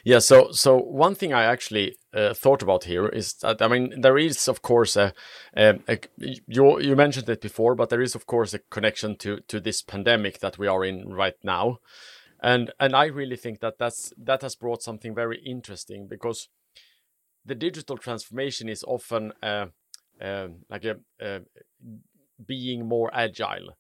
Yeah, 0.05 0.19
so 0.19 0.50
so 0.52 0.76
one 0.76 1.14
thing 1.14 1.33
I 1.33 1.45
actually 1.45 1.97
uh, 2.14 2.35
thought 2.35 2.62
about 2.62 2.85
here 2.85 3.09
is 3.09 3.35
that 3.35 3.62
I 3.62 3.69
mean 3.69 4.00
there 4.00 4.19
is 4.19 4.49
of 4.49 4.62
course 4.62 4.97
a, 4.97 5.12
a, 5.57 5.79
a, 5.88 5.99
you 6.19 6.81
you 6.81 6.97
mentioned 6.97 7.29
it 7.29 7.41
before, 7.41 7.75
but 7.75 7.88
there 7.91 8.02
is 8.02 8.14
of 8.14 8.26
course 8.26 8.55
a 8.55 8.59
connection 8.71 9.17
to 9.19 9.41
to 9.49 9.61
this 9.61 9.83
pandemic 9.83 10.41
that 10.41 10.59
we 10.59 10.67
are 10.67 10.85
in 10.85 11.14
right 11.14 11.37
now, 11.43 11.79
and 12.41 12.73
and 12.79 12.95
I 12.95 13.07
really 13.07 13.37
think 13.37 13.61
that 13.61 13.79
that's 13.79 14.12
that 14.17 14.43
has 14.43 14.57
brought 14.57 14.83
something 14.83 15.14
very 15.14 15.38
interesting 15.45 16.09
because 16.09 16.49
the 17.45 17.55
digital 17.55 17.97
transformation 17.97 18.69
is 18.69 18.85
often 18.85 19.33
uh, 19.43 19.67
um, 20.21 20.64
like 20.71 20.85
a, 20.85 20.97
uh, 21.21 21.41
being 22.47 22.87
more 22.87 23.11
agile, 23.12 23.76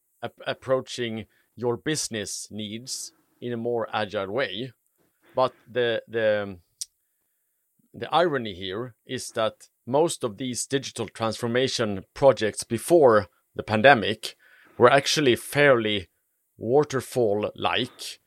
approaching 0.46 1.26
your 1.56 1.76
business 1.76 2.48
needs 2.50 3.12
in 3.40 3.52
a 3.52 3.56
more 3.56 3.88
agile 3.92 4.32
way. 4.32 4.72
But 5.34 5.54
the 5.70 6.02
the 6.08 6.58
the 7.94 8.12
irony 8.12 8.54
here 8.54 8.94
is 9.06 9.30
that 9.32 9.68
most 9.86 10.24
of 10.24 10.38
these 10.38 10.66
digital 10.66 11.08
transformation 11.08 12.04
projects 12.14 12.64
before 12.64 13.28
the 13.54 13.62
pandemic 13.62 14.36
were 14.78 14.90
actually 14.90 15.36
fairly 15.36 16.08
waterfall 16.56 17.50
like. 17.54 18.20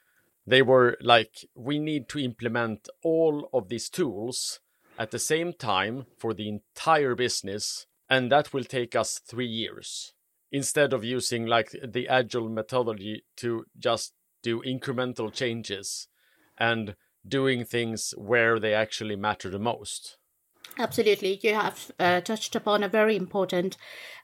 They 0.45 0.61
were 0.61 0.97
like, 1.01 1.47
we 1.55 1.79
need 1.79 2.07
to 2.09 2.19
implement 2.19 2.87
all 3.03 3.49
of 3.51 3.69
these 3.69 3.89
tools 3.89 4.59
at 4.99 5.09
the 5.09 5.19
same 5.19 5.53
time 5.53 6.05
for 6.17 6.33
the 6.33 6.47
entire 6.47 7.15
business 7.15 7.87
and 8.09 8.31
that 8.31 8.53
will 8.53 8.63
take 8.63 8.95
us 8.95 9.19
three 9.19 9.47
years 9.47 10.13
instead 10.51 10.93
of 10.93 11.03
using 11.03 11.45
like 11.45 11.75
the 11.83 12.07
agile 12.07 12.49
methodology 12.49 13.23
to 13.37 13.65
just 13.77 14.13
do 14.43 14.61
incremental 14.61 15.33
changes 15.33 16.07
and 16.57 16.95
doing 17.27 17.65
things 17.65 18.13
where 18.17 18.59
they 18.59 18.73
actually 18.73 19.15
matter 19.15 19.49
the 19.49 19.59
most 19.59 20.17
Absolutely. 20.77 21.39
You 21.41 21.53
have 21.53 21.91
uh, 21.99 22.21
touched 22.21 22.55
upon 22.55 22.83
a 22.83 22.89
very 22.89 23.15
important 23.15 23.77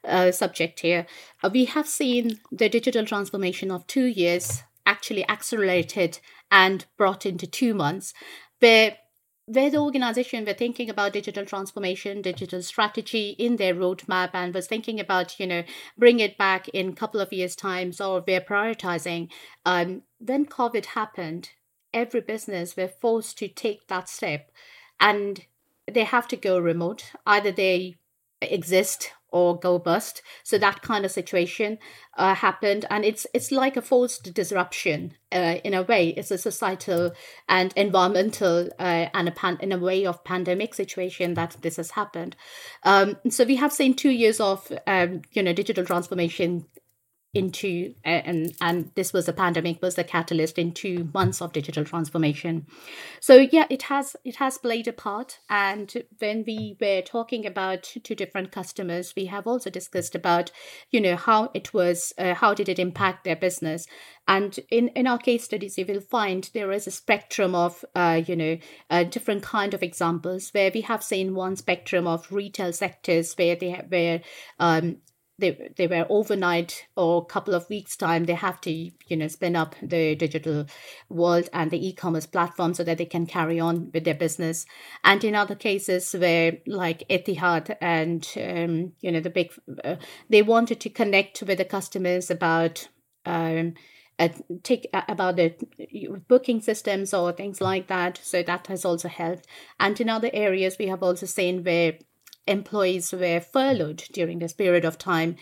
uh, 0.03 0.31
subject 0.31 0.81
here. 0.81 1.05
Uh, 1.41 1.49
we 1.51 1.65
have 1.65 1.87
seen 1.87 2.39
the 2.51 2.67
digital 2.67 3.05
transformation 3.05 3.71
of 3.71 3.87
two 3.87 4.05
years 4.05 4.63
actually 4.85 5.27
accelerated 5.29 6.19
and 6.49 6.85
brought 6.97 7.25
into 7.25 7.47
two 7.47 7.73
months, 7.73 8.13
where 8.59 8.97
where 9.45 9.69
the 9.69 9.77
organization 9.77 10.45
were 10.45 10.53
thinking 10.53 10.89
about 10.89 11.13
digital 11.13 11.45
transformation, 11.45 12.21
digital 12.21 12.61
strategy 12.61 13.31
in 13.37 13.57
their 13.57 13.73
roadmap, 13.73 14.29
and 14.33 14.53
was 14.53 14.67
thinking 14.67 14.99
about, 14.99 15.39
you 15.39 15.47
know, 15.47 15.63
bring 15.97 16.19
it 16.19 16.37
back 16.37 16.69
in 16.69 16.89
a 16.89 16.93
couple 16.93 17.19
of 17.19 17.33
years' 17.33 17.55
times, 17.55 17.99
or 17.99 18.23
we're 18.25 18.39
prioritizing. 18.39 19.29
Um, 19.65 20.03
when 20.19 20.45
COVID 20.45 20.85
happened, 20.87 21.49
every 21.93 22.21
business 22.21 22.75
were 22.75 22.87
forced 22.87 23.37
to 23.39 23.47
take 23.47 23.87
that 23.87 24.09
step, 24.09 24.51
and 24.99 25.45
they 25.91 26.03
have 26.03 26.27
to 26.29 26.37
go 26.37 26.59
remote. 26.59 27.11
Either 27.25 27.51
they 27.51 27.97
exist 28.41 29.11
or 29.31 29.57
go 29.57 29.79
bust. 29.79 30.21
So 30.43 30.57
that 30.57 30.81
kind 30.81 31.05
of 31.05 31.11
situation 31.11 31.79
uh, 32.17 32.35
happened, 32.35 32.85
and 32.89 33.05
it's 33.05 33.25
it's 33.33 33.51
like 33.51 33.77
a 33.77 33.81
forced 33.81 34.33
disruption 34.33 35.13
uh, 35.31 35.55
in 35.63 35.73
a 35.73 35.83
way. 35.83 36.09
It's 36.09 36.31
a 36.31 36.37
societal 36.37 37.13
and 37.47 37.73
environmental 37.75 38.69
uh, 38.77 39.07
and 39.13 39.27
a 39.29 39.31
pan- 39.31 39.59
in 39.61 39.71
a 39.71 39.77
way 39.77 40.05
of 40.05 40.23
pandemic 40.23 40.73
situation 40.73 41.33
that 41.35 41.57
this 41.61 41.77
has 41.77 41.91
happened. 41.91 42.35
Um, 42.83 43.17
so 43.29 43.45
we 43.45 43.55
have 43.55 43.71
seen 43.71 43.93
two 43.95 44.11
years 44.11 44.39
of 44.39 44.71
um, 44.85 45.21
you 45.31 45.41
know 45.41 45.53
digital 45.53 45.85
transformation 45.85 46.65
into 47.33 47.93
and 48.03 48.53
and 48.59 48.91
this 48.95 49.13
was 49.13 49.27
a 49.29 49.33
pandemic 49.33 49.81
was 49.81 49.95
the 49.95 50.03
catalyst 50.03 50.57
in 50.57 50.73
two 50.73 51.09
months 51.13 51.41
of 51.41 51.53
digital 51.53 51.85
transformation. 51.85 52.65
So 53.21 53.47
yeah 53.51 53.65
it 53.69 53.83
has 53.83 54.17
it 54.25 54.35
has 54.37 54.57
played 54.57 54.87
a 54.87 54.93
part. 54.93 55.39
And 55.49 55.93
when 56.19 56.43
we 56.45 56.75
were 56.81 57.01
talking 57.01 57.45
about 57.45 57.83
two 57.83 58.15
different 58.15 58.51
customers 58.51 59.13
we 59.15 59.27
have 59.27 59.47
also 59.47 59.69
discussed 59.69 60.13
about 60.13 60.51
you 60.89 60.99
know 60.99 61.15
how 61.15 61.51
it 61.53 61.73
was 61.73 62.11
uh, 62.17 62.33
how 62.33 62.53
did 62.53 62.67
it 62.67 62.79
impact 62.79 63.23
their 63.23 63.37
business. 63.37 63.87
And 64.27 64.59
in 64.69 64.89
in 64.89 65.07
our 65.07 65.17
case 65.17 65.45
studies 65.45 65.77
you 65.77 65.85
will 65.85 66.01
find 66.01 66.49
there 66.53 66.73
is 66.73 66.85
a 66.85 66.91
spectrum 66.91 67.55
of 67.55 67.85
uh, 67.95 68.21
you 68.25 68.35
know 68.35 68.57
uh, 68.89 69.05
different 69.05 69.43
kind 69.43 69.73
of 69.73 69.83
examples 69.83 70.49
where 70.51 70.71
we 70.73 70.81
have 70.81 71.01
seen 71.01 71.33
one 71.33 71.55
spectrum 71.55 72.07
of 72.07 72.29
retail 72.29 72.73
sectors 72.73 73.33
where 73.35 73.55
they 73.55 73.71
where 73.87 74.21
um, 74.59 74.97
they 75.41 75.71
they 75.75 75.87
were 75.87 76.05
overnight 76.09 76.87
or 76.95 77.21
a 77.21 77.25
couple 77.25 77.53
of 77.53 77.69
weeks 77.69 77.97
time 77.97 78.25
they 78.25 78.33
have 78.33 78.61
to 78.61 78.71
you 78.71 79.17
know 79.17 79.27
spin 79.27 79.55
up 79.55 79.75
the 79.81 80.15
digital 80.15 80.65
world 81.09 81.49
and 81.51 81.71
the 81.71 81.87
e-commerce 81.87 82.25
platform 82.25 82.73
so 82.73 82.83
that 82.83 82.97
they 82.97 83.05
can 83.05 83.25
carry 83.25 83.59
on 83.59 83.91
with 83.93 84.05
their 84.05 84.15
business. 84.15 84.65
And 85.03 85.23
in 85.23 85.35
other 85.35 85.55
cases 85.55 86.13
where 86.13 86.57
like 86.65 87.07
Etihad 87.09 87.75
and 87.81 88.27
um, 88.37 88.93
you 89.01 89.11
know 89.11 89.19
the 89.19 89.29
big 89.29 89.51
uh, 89.83 89.97
they 90.29 90.41
wanted 90.41 90.79
to 90.81 90.89
connect 90.89 91.41
with 91.43 91.57
the 91.57 91.65
customers 91.65 92.31
about 92.31 92.87
um, 93.25 93.73
uh, 94.19 94.29
take 94.63 94.87
uh, 94.93 95.01
about 95.07 95.35
the 95.35 95.55
booking 96.27 96.61
systems 96.61 97.13
or 97.13 97.31
things 97.31 97.59
like 97.59 97.87
that. 97.87 98.19
So 98.23 98.43
that 98.43 98.67
has 98.67 98.85
also 98.85 99.07
helped. 99.07 99.47
And 99.79 99.99
in 99.99 100.09
other 100.09 100.29
areas 100.31 100.77
we 100.77 100.87
have 100.87 101.03
also 101.03 101.25
seen 101.25 101.63
where 101.63 101.93
employees 102.51 103.11
were 103.11 103.39
furloughed 103.39 104.03
during 104.11 104.39
this 104.39 104.53
period 104.53 104.85
of 104.85 104.97
time. 104.97 105.35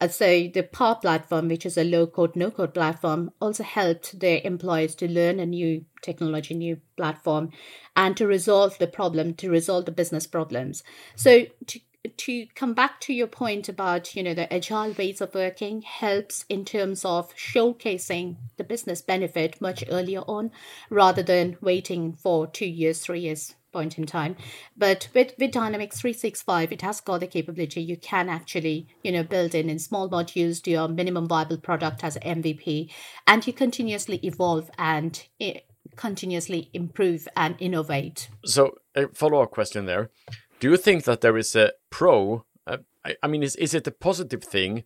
And 0.00 0.12
so 0.12 0.26
the 0.52 0.62
Power 0.62 0.96
platform, 0.96 1.48
which 1.48 1.64
is 1.64 1.78
a 1.78 1.84
low 1.84 2.06
code, 2.06 2.36
no 2.36 2.50
code 2.50 2.74
platform, 2.74 3.30
also 3.40 3.62
helped 3.62 4.20
their 4.20 4.42
employees 4.44 4.94
to 4.96 5.08
learn 5.08 5.40
a 5.40 5.46
new 5.46 5.86
technology, 6.02 6.54
new 6.54 6.78
platform, 6.96 7.50
and 7.94 8.14
to 8.18 8.26
resolve 8.26 8.76
the 8.78 8.86
problem, 8.86 9.32
to 9.34 9.48
resolve 9.48 9.86
the 9.86 9.92
business 9.92 10.26
problems. 10.26 10.82
So 11.14 11.46
to 11.68 11.80
to 12.16 12.46
come 12.54 12.74
back 12.74 13.00
to 13.00 13.12
your 13.12 13.26
point 13.26 13.68
about 13.68 14.14
you 14.14 14.22
know 14.22 14.34
the 14.34 14.52
agile 14.52 14.92
ways 14.92 15.20
of 15.20 15.34
working 15.34 15.82
helps 15.82 16.44
in 16.48 16.64
terms 16.64 17.04
of 17.04 17.34
showcasing 17.34 18.36
the 18.56 18.64
business 18.64 19.02
benefit 19.02 19.60
much 19.60 19.82
earlier 19.90 20.20
on 20.20 20.50
rather 20.90 21.22
than 21.22 21.56
waiting 21.60 22.12
for 22.12 22.46
two 22.46 22.66
years 22.66 23.00
three 23.00 23.20
years 23.20 23.54
point 23.76 23.98
in 23.98 24.06
time. 24.06 24.36
But 24.74 25.08
with, 25.14 25.34
with 25.38 25.52
Dynamics 25.52 26.00
365, 26.00 26.72
it 26.72 26.80
has 26.80 27.02
got 27.02 27.20
the 27.20 27.26
capability 27.26 27.82
you 27.82 27.98
can 27.98 28.30
actually, 28.30 28.88
you 29.04 29.12
know, 29.12 29.22
build 29.22 29.54
in 29.54 29.68
in 29.68 29.78
small 29.78 30.08
modules 30.08 30.62
to 30.62 30.70
your 30.70 30.88
minimum 30.88 31.28
viable 31.28 31.58
product 31.58 32.02
as 32.02 32.16
MVP, 32.18 32.90
and 33.26 33.46
you 33.46 33.52
continuously 33.52 34.18
evolve 34.22 34.70
and 34.78 35.26
eh, 35.40 35.60
continuously 35.96 36.70
improve 36.72 37.28
and 37.36 37.54
innovate. 37.58 38.30
So 38.46 38.76
a 38.94 39.08
follow-up 39.08 39.50
question 39.50 39.84
there. 39.84 40.10
Do 40.58 40.70
you 40.70 40.78
think 40.78 41.04
that 41.04 41.20
there 41.20 41.36
is 41.36 41.54
a 41.54 41.72
pro? 41.90 42.46
Uh, 42.66 42.78
I, 43.04 43.16
I 43.22 43.26
mean, 43.26 43.42
is, 43.42 43.56
is 43.56 43.74
it 43.74 43.86
a 43.86 43.90
positive 44.08 44.42
thing 44.42 44.84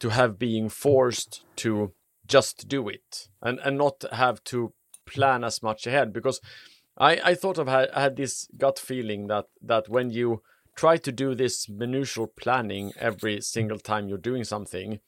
to 0.00 0.08
have 0.08 0.38
being 0.38 0.70
forced 0.70 1.44
to 1.56 1.92
just 2.26 2.68
do 2.68 2.88
it 2.88 3.28
and, 3.42 3.58
and 3.62 3.76
not 3.76 4.02
have 4.12 4.42
to 4.44 4.72
plan 5.06 5.44
as 5.44 5.62
much 5.62 5.86
ahead? 5.86 6.10
Because 6.10 6.40
I, 6.96 7.20
I 7.24 7.34
thought 7.34 7.58
of 7.58 7.68
had, 7.68 7.90
had 7.92 8.16
this 8.16 8.48
gut 8.56 8.78
feeling 8.78 9.26
that 9.26 9.46
that 9.62 9.88
when 9.88 10.10
you 10.10 10.42
try 10.76 10.96
to 10.96 11.12
do 11.12 11.34
this 11.34 11.68
minutial 11.68 12.26
planning 12.26 12.92
every 12.98 13.40
single 13.40 13.78
time 13.78 14.08
you're 14.08 14.18
doing 14.18 14.44
something, 14.44 15.00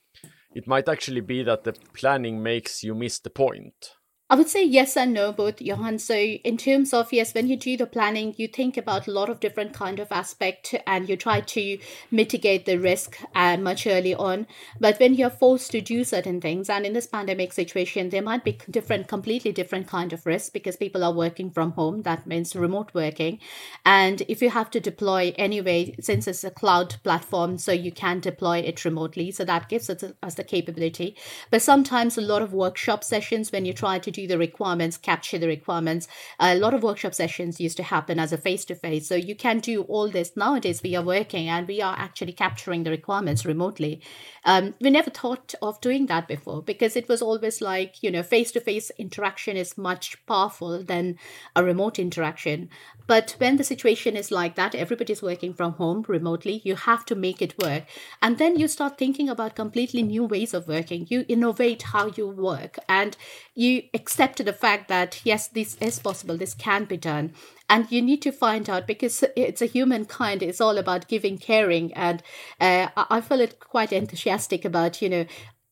it 0.55 0.67
might 0.67 0.89
actually 0.89 1.21
be 1.21 1.43
that 1.43 1.65
the 1.65 1.73
planning 1.93 2.43
makes 2.43 2.83
you 2.83 2.95
miss 2.95 3.19
the 3.19 3.31
point. 3.31 3.97
I 4.29 4.35
would 4.35 4.49
say 4.49 4.65
yes 4.65 4.97
and 4.97 5.13
no, 5.15 5.31
both, 5.31 5.63
Johan. 5.63 6.01
So 6.01 6.17
in 6.17 6.57
terms 6.57 6.93
of 6.93 7.13
yes, 7.13 7.33
when 7.33 7.47
you 7.47 7.57
do 7.57 7.77
the 7.77 7.87
planning, 7.87 8.35
you 8.37 8.49
think 8.49 8.77
about 8.77 9.07
a 9.07 9.13
lot 9.13 9.29
of 9.29 9.39
different 9.39 9.73
kind 9.73 10.01
of 10.01 10.11
aspect 10.11 10.75
and 10.85 11.09
you 11.09 11.17
try 11.17 11.41
to 11.43 11.79
mitigate 12.11 12.65
the 12.65 12.77
risk 12.77 13.19
uh, 13.37 13.57
much 13.57 13.87
early 13.87 14.17
on. 14.17 14.49
But 14.81 14.99
when 14.99 15.15
you're 15.15 15.31
forced 15.31 15.71
to 15.71 15.81
do 15.81 16.03
certain 16.03 16.41
things, 16.41 16.69
and 16.69 16.85
in 16.85 16.93
this 16.93 17.07
pandemic 17.07 17.53
situation, 17.53 18.09
there 18.09 18.21
might 18.21 18.43
be 18.43 18.59
different, 18.69 19.07
completely 19.07 19.53
different 19.53 19.87
kind 19.87 20.13
of 20.13 20.27
risk 20.27 20.53
because 20.53 20.77
people 20.77 21.05
are 21.05 21.15
working 21.15 21.53
from 21.53 21.71
home. 21.73 22.03
That 22.03 22.27
means 22.27 22.57
remote 22.57 22.91
working, 22.95 23.39
and 23.85 24.23
if 24.29 24.43
you 24.43 24.51
have 24.51 24.71
to 24.71 24.81
deploy 24.81 25.35
anyway, 25.39 25.95
since 26.01 26.27
it's 26.27 26.43
a 26.43 26.51
cloud 26.51 26.97
platform, 27.05 27.59
so 27.59 27.71
you 27.71 27.93
can 27.93 28.19
deploy 28.19 28.59
it 28.59 28.85
remotely. 28.85 29.31
So 29.31 29.45
that 29.45 29.69
gives 29.69 29.89
us, 29.89 30.03
us 30.23 30.35
the 30.35 30.43
capability. 30.45 31.17
But 31.51 31.63
sometimes 31.63 32.19
a 32.19 32.23
lot 32.23 32.43
of 32.43 32.53
workshop 32.53 33.05
sessions 33.05 33.53
when 33.53 33.65
you 33.65 33.73
try 33.73 33.99
to 34.01 34.16
do 34.17 34.27
the 34.27 34.39
requirements, 34.39 34.97
capture 34.97 35.39
the 35.39 35.47
requirements. 35.47 36.09
A 36.41 36.57
lot 36.57 36.75
of 36.75 36.83
workshop 36.83 37.15
sessions 37.15 37.61
used 37.61 37.77
to 37.77 37.83
happen 37.83 38.19
as 38.19 38.33
a 38.33 38.39
face 38.39 38.65
to 38.67 38.75
face. 38.75 39.07
So 39.07 39.15
you 39.15 39.37
can 39.37 39.61
do 39.61 39.83
all 39.83 40.09
this 40.09 40.37
nowadays. 40.37 40.83
We 40.83 40.97
are 40.97 41.03
working 41.05 41.49
and 41.49 41.69
we 41.69 41.83
are 41.83 41.95
actually 41.97 42.33
capturing 42.33 42.83
the 42.85 42.91
requirements 42.91 43.45
remotely. 43.45 44.01
Um, 44.45 44.75
we 44.81 44.91
never 44.91 45.11
thought 45.11 45.55
of 45.61 45.81
doing 45.81 46.07
that 46.07 46.29
before 46.29 46.63
because 46.63 46.97
it 46.97 47.09
was 47.09 47.21
always 47.21 47.61
like, 47.61 48.03
you 48.03 48.11
know, 48.11 48.23
face 48.23 48.53
to 48.53 48.61
face 48.61 48.91
interaction 48.99 49.57
is 49.57 49.77
much 49.77 50.25
powerful 50.27 50.83
than 50.83 51.19
a 51.55 51.63
remote 51.63 51.99
interaction. 51.99 52.71
But 53.07 53.37
when 53.39 53.57
the 53.57 53.65
situation 53.65 54.17
is 54.17 54.31
like 54.31 54.55
that, 54.57 54.75
everybody's 54.75 55.23
working 55.23 55.55
from 55.55 55.75
home 55.75 56.05
remotely, 56.09 56.61
you 56.65 56.75
have 56.75 57.05
to 57.07 57.15
make 57.15 57.41
it 57.41 57.61
work. 57.63 57.85
And 58.21 58.39
then 58.39 58.59
you 58.59 58.69
start 58.69 58.99
thinking 58.99 59.29
about 59.29 59.55
completely 59.55 60.03
new 60.03 60.25
ways 60.25 60.55
of 60.55 60.69
working. 60.69 61.07
You 61.09 61.25
innovate 61.29 61.83
how 61.83 62.07
you 62.17 62.29
work 62.29 62.79
and 62.89 63.17
you 63.55 63.85
accept 63.95 64.45
the 64.45 64.53
fact 64.53 64.89
that, 64.89 65.21
yes, 65.25 65.49
this 65.49 65.77
is 65.81 65.99
possible, 65.99 66.37
this 66.37 66.55
can 66.55 66.85
be 66.85 66.97
done. 66.97 67.33
And 67.69 67.91
you 67.91 68.01
need 68.01 68.23
to 68.23 68.33
find 68.33 68.71
out 68.71 68.87
because 68.87 69.25
it's 69.35 69.61
a 69.61 69.67
humankind, 69.67 70.43
it's 70.43 70.61
all 70.61 70.79
about 70.79 71.09
giving, 71.09 71.37
caring. 71.37 71.93
And 71.95 72.23
uh, 72.61 72.89
I 72.97 73.21
feel 73.21 73.41
it 73.41 73.59
quite 73.59 73.93
enthusiastic 73.93 74.65
about, 74.65 75.03
you 75.03 75.09
know, 75.09 75.27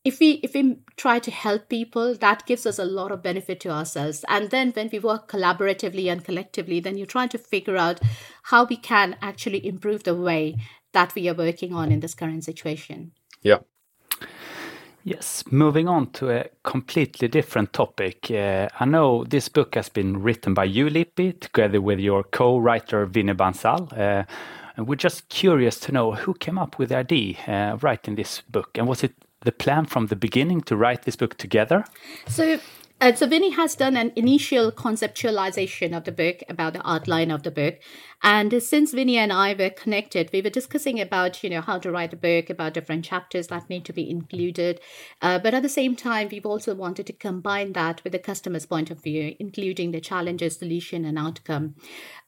if 0.04 0.20
we 0.20 0.32
if 0.42 0.54
we 0.54 0.76
try 0.96 1.18
to 1.18 1.30
help 1.30 1.68
people 1.68 2.14
that 2.14 2.46
gives 2.46 2.66
us 2.66 2.78
a 2.78 2.84
lot 2.84 3.10
of 3.10 3.22
benefit 3.22 3.58
to 3.60 3.70
ourselves 3.70 4.24
and 4.28 4.50
then 4.50 4.70
when 4.72 4.88
we 4.92 4.98
work 4.98 5.28
collaboratively 5.28 6.10
and 6.10 6.24
collectively 6.24 6.80
then 6.80 6.96
you're 6.96 7.06
trying 7.06 7.28
to 7.28 7.38
figure 7.38 7.76
out 7.76 8.00
how 8.44 8.64
we 8.64 8.76
can 8.76 9.16
actually 9.22 9.66
improve 9.66 10.04
the 10.04 10.14
way 10.14 10.56
that 10.92 11.14
we 11.14 11.28
are 11.28 11.34
working 11.34 11.74
on 11.74 11.90
in 11.90 12.00
this 12.00 12.14
current 12.14 12.44
situation 12.44 13.12
yeah 13.42 13.58
Yes, 15.06 15.44
moving 15.50 15.86
on 15.86 16.12
to 16.12 16.30
a 16.30 16.48
completely 16.62 17.28
different 17.28 17.74
topic. 17.74 18.30
Uh, 18.30 18.70
I 18.80 18.86
know 18.86 19.24
this 19.24 19.50
book 19.50 19.74
has 19.74 19.90
been 19.90 20.22
written 20.22 20.54
by 20.54 20.64
you, 20.64 20.86
Lipi, 20.86 21.38
together 21.38 21.82
with 21.82 21.98
your 21.98 22.22
co-writer 22.22 23.04
Vinny 23.04 23.34
Bansal. 23.34 23.92
Uh, 23.92 24.24
and 24.78 24.88
we're 24.88 24.94
just 24.94 25.28
curious 25.28 25.78
to 25.80 25.92
know 25.92 26.12
who 26.12 26.32
came 26.32 26.58
up 26.58 26.78
with 26.78 26.88
the 26.88 26.96
idea 26.96 27.36
uh, 27.46 27.74
of 27.74 27.84
writing 27.84 28.14
this 28.14 28.40
book, 28.40 28.70
and 28.76 28.88
was 28.88 29.04
it 29.04 29.12
the 29.44 29.52
plan 29.52 29.86
from 29.86 30.06
the 30.06 30.16
beginning 30.16 30.62
to 30.62 30.76
write 30.76 31.02
this 31.02 31.16
book 31.16 31.36
together? 31.36 31.84
So 32.26 32.58
Uh, 33.00 33.12
so 33.12 33.26
Vinny 33.26 33.50
has 33.50 33.74
done 33.74 33.96
an 33.96 34.12
initial 34.16 34.70
conceptualization 34.72 35.94
of 35.96 36.04
the 36.04 36.12
book 36.12 36.42
about 36.48 36.72
the 36.72 36.88
outline 36.88 37.30
of 37.30 37.42
the 37.42 37.50
book, 37.50 37.74
and 38.22 38.62
since 38.62 38.92
Vinny 38.92 39.18
and 39.18 39.32
I 39.32 39.52
were 39.52 39.68
connected, 39.68 40.30
we 40.32 40.40
were 40.40 40.48
discussing 40.48 41.00
about 41.00 41.42
you 41.42 41.50
know 41.50 41.60
how 41.60 41.78
to 41.80 41.90
write 41.90 42.14
a 42.14 42.16
book, 42.16 42.48
about 42.48 42.72
different 42.72 43.04
chapters 43.04 43.48
that 43.48 43.68
need 43.68 43.84
to 43.86 43.92
be 43.92 44.08
included, 44.08 44.80
uh, 45.20 45.38
but 45.40 45.54
at 45.54 45.62
the 45.62 45.68
same 45.68 45.96
time, 45.96 46.28
we've 46.30 46.46
also 46.46 46.74
wanted 46.74 47.06
to 47.08 47.12
combine 47.12 47.72
that 47.72 48.02
with 48.04 48.12
the 48.12 48.18
customer's 48.18 48.64
point 48.64 48.90
of 48.90 49.02
view, 49.02 49.34
including 49.40 49.90
the 49.90 50.00
challenges, 50.00 50.56
solution, 50.56 51.04
and 51.04 51.18
outcome. 51.18 51.74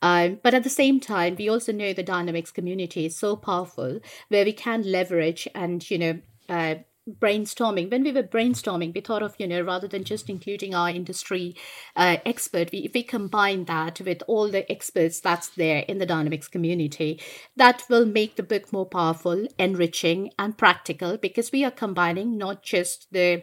Um, 0.02 0.40
but 0.42 0.52
at 0.52 0.64
the 0.64 0.76
same 0.82 0.98
time, 1.00 1.36
we 1.38 1.48
also 1.48 1.72
know 1.72 1.92
the 1.92 2.02
Dynamics 2.02 2.50
community 2.50 3.06
is 3.06 3.16
so 3.16 3.36
powerful 3.36 4.00
where 4.28 4.44
we 4.44 4.52
can 4.52 4.82
leverage 4.82 5.48
and 5.54 5.88
you 5.90 5.98
know. 5.98 6.14
Uh, 6.48 6.74
brainstorming. 7.08 7.90
When 7.90 8.02
we 8.02 8.12
were 8.12 8.22
brainstorming 8.22 8.94
we 8.94 9.00
thought 9.00 9.22
of 9.22 9.34
you 9.38 9.46
know 9.46 9.60
rather 9.60 9.86
than 9.86 10.04
just 10.04 10.28
including 10.28 10.74
our 10.74 10.90
industry 10.90 11.54
uh, 11.94 12.16
expert 12.24 12.70
we, 12.72 12.78
if 12.80 12.94
we 12.94 13.02
combine 13.02 13.64
that 13.66 14.00
with 14.00 14.22
all 14.26 14.48
the 14.48 14.70
experts 14.70 15.20
that's 15.20 15.48
there 15.48 15.84
in 15.88 15.98
the 15.98 16.06
dynamics 16.06 16.48
community 16.48 17.20
that 17.56 17.84
will 17.88 18.06
make 18.06 18.36
the 18.36 18.42
book 18.42 18.72
more 18.72 18.86
powerful 18.86 19.46
enriching 19.58 20.30
and 20.38 20.58
practical 20.58 21.16
because 21.16 21.52
we 21.52 21.64
are 21.64 21.70
combining 21.70 22.36
not 22.36 22.62
just 22.62 23.06
the 23.12 23.42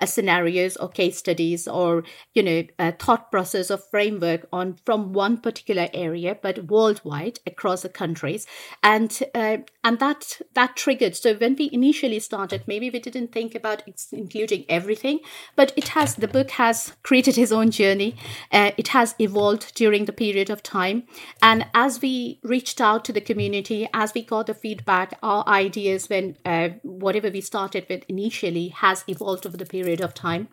uh, 0.00 0.06
scenarios 0.06 0.76
or 0.76 0.88
case 0.88 1.18
studies 1.18 1.66
or 1.66 2.04
you 2.34 2.42
know 2.42 2.62
a 2.78 2.92
thought 2.92 3.30
process 3.30 3.70
or 3.70 3.78
framework 3.78 4.46
on 4.52 4.74
from 4.84 5.12
one 5.12 5.36
particular 5.36 5.88
area 5.92 6.36
but 6.40 6.66
worldwide 6.70 7.38
across 7.46 7.82
the 7.82 7.88
countries. 7.88 8.46
And 8.82 9.18
uh, 9.34 9.58
and 9.84 9.98
that 9.98 10.40
that 10.54 10.76
triggered. 10.76 11.16
So 11.16 11.34
when 11.34 11.56
we 11.56 11.70
initially 11.72 12.20
started 12.20 12.64
maybe 12.66 12.90
we 12.90 12.99
didn't 13.00 13.32
think 13.32 13.54
about 13.54 13.82
including 14.12 14.64
everything, 14.68 15.20
but 15.56 15.72
it 15.76 15.88
has, 15.88 16.14
the 16.14 16.28
book 16.28 16.50
has 16.52 16.92
created 17.02 17.36
his 17.36 17.52
own 17.52 17.70
journey. 17.70 18.14
Uh, 18.52 18.70
it 18.76 18.88
has 18.88 19.14
evolved 19.18 19.74
during 19.74 20.04
the 20.04 20.12
period 20.12 20.50
of 20.50 20.62
time. 20.62 21.02
And 21.42 21.66
as 21.74 22.00
we 22.00 22.38
reached 22.42 22.80
out 22.80 23.04
to 23.06 23.12
the 23.12 23.20
community, 23.20 23.88
as 23.92 24.14
we 24.14 24.22
got 24.22 24.46
the 24.46 24.54
feedback, 24.54 25.18
our 25.22 25.46
ideas, 25.48 26.08
when 26.08 26.36
uh, 26.44 26.70
whatever 26.82 27.30
we 27.30 27.40
started 27.40 27.86
with 27.88 28.04
initially 28.08 28.68
has 28.68 29.04
evolved 29.08 29.46
over 29.46 29.56
the 29.56 29.66
period 29.66 30.00
of 30.00 30.14
time. 30.14 30.48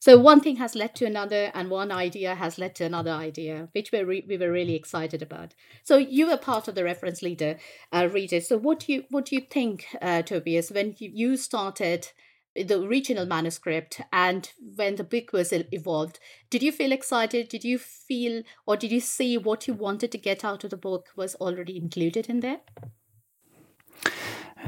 So 0.00 0.18
one 0.18 0.40
thing 0.40 0.56
has 0.56 0.74
led 0.74 0.94
to 0.96 1.04
another, 1.04 1.50
and 1.52 1.68
one 1.68 1.92
idea 1.92 2.34
has 2.34 2.58
led 2.58 2.74
to 2.76 2.84
another 2.84 3.10
idea, 3.10 3.68
which 3.72 3.92
we 3.92 4.02
re- 4.02 4.24
we 4.26 4.38
were 4.38 4.50
really 4.50 4.74
excited 4.74 5.20
about. 5.20 5.54
So 5.84 5.98
you 5.98 6.26
were 6.26 6.38
part 6.38 6.68
of 6.68 6.74
the 6.74 6.84
reference 6.84 7.20
leader, 7.20 7.58
uh. 7.92 8.08
So 8.40 8.56
what 8.56 8.80
do 8.80 8.92
you 8.94 9.04
what 9.10 9.26
do 9.26 9.36
you 9.36 9.42
think, 9.42 9.84
uh, 10.00 10.22
Tobias, 10.22 10.70
when 10.72 10.96
you, 10.98 11.10
you 11.12 11.36
started 11.36 12.08
the 12.56 12.80
original 12.80 13.26
manuscript 13.26 14.00
and 14.10 14.50
when 14.74 14.96
the 14.96 15.04
book 15.04 15.34
was 15.34 15.52
evolved? 15.52 16.18
Did 16.48 16.62
you 16.62 16.72
feel 16.72 16.92
excited? 16.92 17.48
Did 17.50 17.64
you 17.64 17.78
feel, 17.78 18.42
or 18.66 18.78
did 18.78 18.90
you 18.90 19.00
see 19.00 19.36
what 19.36 19.68
you 19.68 19.74
wanted 19.74 20.10
to 20.12 20.18
get 20.18 20.44
out 20.46 20.64
of 20.64 20.70
the 20.70 20.76
book 20.78 21.08
was 21.14 21.34
already 21.36 21.76
included 21.76 22.28
in 22.30 22.40
there? 22.40 22.60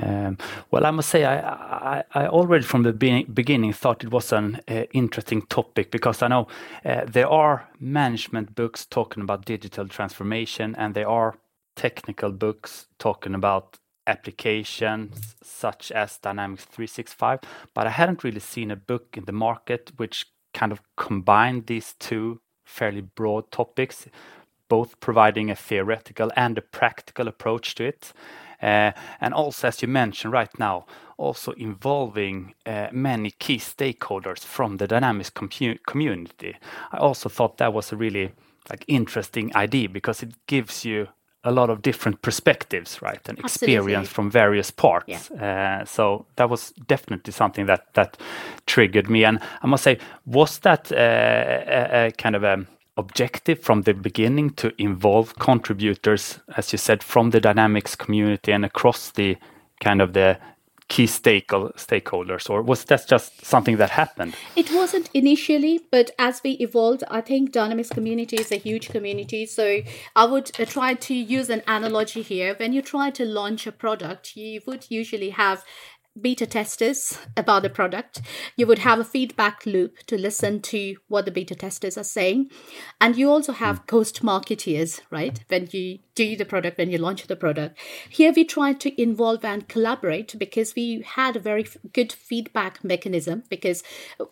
Um, 0.01 0.39
well, 0.71 0.87
I 0.87 0.91
must 0.91 1.11
say, 1.11 1.25
I, 1.25 1.39
I, 1.39 2.05
I 2.15 2.27
already 2.27 2.65
from 2.65 2.83
the 2.83 2.93
be 2.93 3.25
beginning 3.25 3.73
thought 3.73 4.05
it 4.05 4.11
was 4.11 4.33
an 4.33 4.61
uh, 4.69 4.85
interesting 4.93 5.43
topic 5.43 5.91
because 5.91 6.23
I 6.23 6.29
know 6.29 6.47
uh, 6.85 7.03
there 7.07 7.29
are 7.29 7.69
management 7.79 8.55
books 8.55 8.87
talking 8.87 9.23
about 9.23 9.45
digital 9.45 9.87
transformation, 9.89 10.75
and 10.77 10.95
there 10.95 11.09
are 11.09 11.37
technical 11.77 12.33
books 12.33 12.87
talking 12.99 13.35
about 13.35 13.79
applications 14.07 15.37
such 15.43 15.93
as 15.93 16.19
Dynamics 16.19 16.65
365. 16.65 17.41
But 17.75 17.87
I 17.87 17.91
hadn't 17.91 18.25
really 18.25 18.41
seen 18.41 18.71
a 18.71 18.77
book 18.77 19.17
in 19.17 19.25
the 19.27 19.33
market 19.33 19.93
which 19.97 20.27
kind 20.55 20.73
of 20.73 20.81
combined 20.97 21.67
these 21.67 21.95
two 21.99 22.41
fairly 22.65 23.01
broad 23.03 23.51
topics, 23.51 24.07
both 24.69 25.01
providing 25.01 25.51
a 25.51 25.57
theoretical 25.57 26.31
and 26.37 26.59
a 26.59 26.63
practical 26.63 27.29
approach 27.29 27.75
to 27.77 27.85
it. 27.85 28.13
Uh, 28.63 28.93
and 29.21 29.35
also, 29.35 29.69
as 29.69 29.83
you 29.83 29.89
mentioned 29.89 30.33
right 30.33 30.59
now, 30.59 30.87
also 31.17 31.53
involving 31.53 32.55
uh, 32.67 32.89
many 32.93 33.31
key 33.31 33.59
stakeholders 33.59 34.45
from 34.45 34.77
the 34.77 34.87
Dynamics 34.87 35.31
community. 35.87 36.57
I 36.93 36.99
also 36.99 37.29
thought 37.29 37.59
that 37.59 37.73
was 37.73 37.93
a 37.93 37.97
really 37.97 38.33
like 38.71 38.85
interesting 38.89 39.55
idea 39.57 39.89
because 39.89 40.23
it 40.23 40.35
gives 40.47 40.85
you 40.85 41.09
a 41.45 41.51
lot 41.51 41.71
of 41.71 41.83
different 41.83 42.23
perspectives, 42.23 43.03
right, 43.03 43.29
and 43.29 43.39
experience 43.39 44.09
from 44.09 44.31
various 44.31 44.71
parts. 44.71 45.31
Yeah. 45.31 45.81
Uh, 45.81 45.85
so 45.85 46.25
that 46.37 46.49
was 46.49 46.73
definitely 46.87 47.33
something 47.33 47.67
that 47.67 47.93
that 47.95 48.17
triggered 48.67 49.11
me. 49.11 49.25
And 49.25 49.41
I 49.63 49.67
must 49.67 49.83
say, 49.83 49.99
was 50.25 50.59
that 50.61 50.93
uh, 50.93 50.97
a, 50.97 52.07
a, 52.07 52.13
kind 52.13 52.37
of 52.37 52.45
a 52.45 52.65
objective 52.97 53.61
from 53.61 53.83
the 53.83 53.95
beginning 53.95 54.51
to 54.51 54.73
involve 54.81 55.39
contributors, 55.39 56.41
as 56.57 56.73
you 56.73 56.79
said, 56.79 57.03
from 57.03 57.31
the 57.31 57.41
Dynamics 57.41 57.95
community 57.95 58.53
and 58.53 58.65
across 58.65 59.11
the 59.11 59.37
kind 59.81 60.01
of 60.01 60.13
the 60.13 60.39
key 60.89 61.07
stakeholders, 61.07 62.51
or 62.51 62.61
was 62.61 62.85
that 62.85 63.09
just 63.09 63.47
something 63.47 63.79
that 63.79 63.89
happened? 63.89 64.35
It 64.55 64.71
wasn't 64.71 65.09
initially, 65.15 65.81
but 65.91 66.11
as 66.19 66.43
we 66.45 66.51
evolved, 66.53 67.03
I 67.11 67.23
think 67.23 67.51
Dynamics 67.51 67.89
community 67.89 68.37
is 68.37 68.53
a 68.53 68.57
huge 68.57 68.91
community. 68.91 69.47
So 69.47 69.81
I 70.15 70.27
would 70.27 70.51
uh, 70.61 70.67
try 70.67 70.93
to 70.93 71.15
use 71.15 71.49
an 71.49 71.63
analogy 71.67 72.21
here. 72.21 72.55
When 72.59 72.75
you 72.75 72.83
try 72.83 73.09
to 73.11 73.25
launch 73.25 73.67
a 73.67 73.73
product, 73.73 74.37
you 74.37 74.61
would 74.67 74.85
usually 74.91 75.31
have 75.31 75.65
beta 76.21 76.47
testers 76.47 77.19
about 77.37 77.63
the 77.63 77.71
product. 77.71 78.21
You 78.57 78.67
would 78.67 78.81
have 78.81 78.99
a 78.99 79.05
feedback 79.05 79.65
loop 79.65 79.99
to 80.07 80.19
listen 80.19 80.61
to 80.63 80.97
what 81.09 81.25
the 81.25 81.31
beta 81.31 81.55
testers 81.55 81.97
are 81.97 82.05
saying. 82.05 82.51
And 83.01 83.17
you 83.17 83.31
also 83.31 83.53
have 83.53 83.79
hmm. 83.79 83.85
ghost 83.87 84.23
marketeers, 84.23 85.01
right? 85.11 85.43
When 85.49 85.69
you 85.73 86.01
do 86.15 86.37
the 86.37 86.45
product, 86.45 86.77
when 86.77 86.91
you 86.91 86.99
launch 86.99 87.27
the 87.27 87.37
product. 87.37 87.79
Here 88.11 88.33
we 88.37 88.45
tried 88.45 88.81
to 88.81 89.01
involve 89.01 89.45
and 89.47 89.67
collaborate 89.67 90.39
because 90.39 90.75
we 90.75 91.03
had 91.07 91.37
a 91.37 91.41
very 91.41 91.67
good 91.95 92.13
feedback 92.13 92.85
mechanism 92.85 93.45
because 93.49 93.83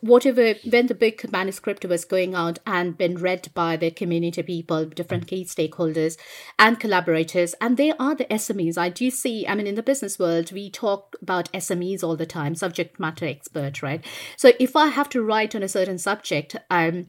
whatever, 0.00 0.54
when 0.68 0.88
the 0.88 0.94
book 0.94 1.30
manuscript 1.32 1.86
was 1.86 2.04
going 2.04 2.34
out 2.34 2.58
and 2.66 2.98
been 2.98 3.16
read 3.16 3.48
by 3.54 3.76
the 3.76 3.90
community 3.90 4.42
people, 4.42 4.84
different 4.84 5.26
key 5.26 5.46
stakeholders 5.46 6.18
and 6.58 6.78
collaborators, 6.78 7.54
and 7.62 7.78
they 7.78 7.92
are 7.92 8.14
the 8.14 8.26
SMEs. 8.26 8.76
I 8.76 8.90
do 8.90 9.10
see, 9.10 9.46
I 9.46 9.54
mean, 9.54 9.66
in 9.66 9.74
the 9.74 9.82
business 9.82 10.18
world, 10.18 10.52
we 10.52 10.68
talk 10.68 11.16
about 11.22 11.50
SMEs 11.52 11.69
SMEs 11.70 12.02
all 12.02 12.16
the 12.16 12.26
time, 12.26 12.54
subject 12.54 12.98
matter 12.98 13.26
expert, 13.26 13.82
right? 13.82 14.04
So 14.36 14.52
if 14.58 14.76
I 14.76 14.88
have 14.88 15.08
to 15.10 15.22
write 15.22 15.54
on 15.54 15.62
a 15.62 15.68
certain 15.68 15.98
subject, 15.98 16.56
um, 16.70 17.06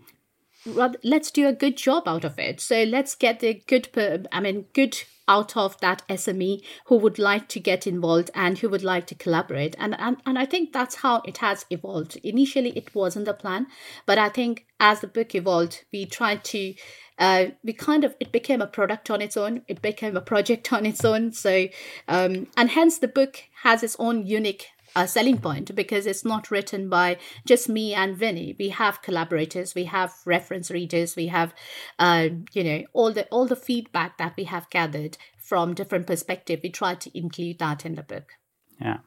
let's 0.66 1.32
do 1.32 1.48
a 1.48 1.54
good 1.54 1.78
job 1.78 2.08
out 2.08 2.24
of 2.24 2.38
it. 2.38 2.60
So 2.60 2.84
let's 2.84 3.16
get 3.16 3.40
the 3.40 3.62
good, 3.68 3.90
I 4.32 4.40
mean, 4.40 4.66
good 4.74 5.02
out 5.28 5.56
of 5.56 5.80
that 5.80 6.04
SME 6.10 6.62
who 6.86 6.98
would 6.98 7.18
like 7.18 7.48
to 7.48 7.60
get 7.60 7.88
involved 7.88 8.30
and 8.36 8.58
who 8.58 8.70
would 8.70 8.84
like 8.84 9.08
to 9.08 9.16
collaborate. 9.16 9.76
And, 9.80 9.96
and, 10.00 10.18
and 10.26 10.38
I 10.38 10.46
think 10.46 10.74
that's 10.74 10.96
how 10.96 11.22
it 11.26 11.38
has 11.38 11.66
evolved. 11.70 12.18
Initially, 12.24 12.72
it 12.72 12.94
wasn't 12.94 13.26
the 13.26 13.34
plan, 13.34 13.68
but 14.06 14.18
I 14.18 14.30
think 14.30 14.66
as 14.80 15.00
the 15.00 15.08
book 15.08 15.34
evolved, 15.34 15.86
we 15.94 16.06
tried 16.06 16.44
to 16.46 16.74
uh, 17.20 17.52
we 17.64 17.72
kind 17.72 18.04
of 18.04 18.16
it 18.20 18.32
became 18.32 18.62
a 18.62 18.68
product 18.68 19.12
on 19.12 19.22
its 19.22 19.38
own 19.38 19.62
it 19.68 19.80
became 19.82 20.18
a 20.18 20.22
project 20.22 20.74
on 20.78 20.88
its 20.88 21.06
own 21.06 21.32
so 21.32 21.68
um, 22.08 22.48
and 22.58 22.72
hence 22.72 22.98
the 22.98 23.08
book 23.08 23.44
has 23.62 23.84
its 23.84 23.96
own 24.00 24.26
unique 24.26 24.70
uh, 24.96 25.06
selling 25.06 25.40
point 25.40 25.74
because 25.76 26.06
it's 26.06 26.26
not 26.26 26.52
written 26.52 26.90
by 26.90 27.18
just 27.46 27.70
me 27.70 27.94
and 27.94 28.16
Vinny. 28.16 28.56
We 28.58 28.70
have 28.70 29.02
collaborators, 29.02 29.76
we 29.76 29.86
have 29.86 30.14
reference 30.26 30.70
readers, 30.72 31.16
we 31.16 31.28
have, 31.28 31.54
uh, 32.00 32.30
you 32.54 32.64
know, 32.64 32.84
all 32.94 33.12
the 33.14 33.26
all 33.28 33.48
the 33.48 33.56
feedback 33.56 34.18
that 34.18 34.34
we 34.38 34.46
have 34.46 34.70
gathered 34.70 35.18
from 35.38 35.74
different 35.74 36.08
perspective. 36.08 36.62
We 36.64 36.70
try 36.70 36.96
to 36.96 37.18
include 37.18 37.60
that 37.60 37.86
in 37.86 37.96
the 37.96 38.04
book. 38.04 38.34
Yeah. 38.82 38.98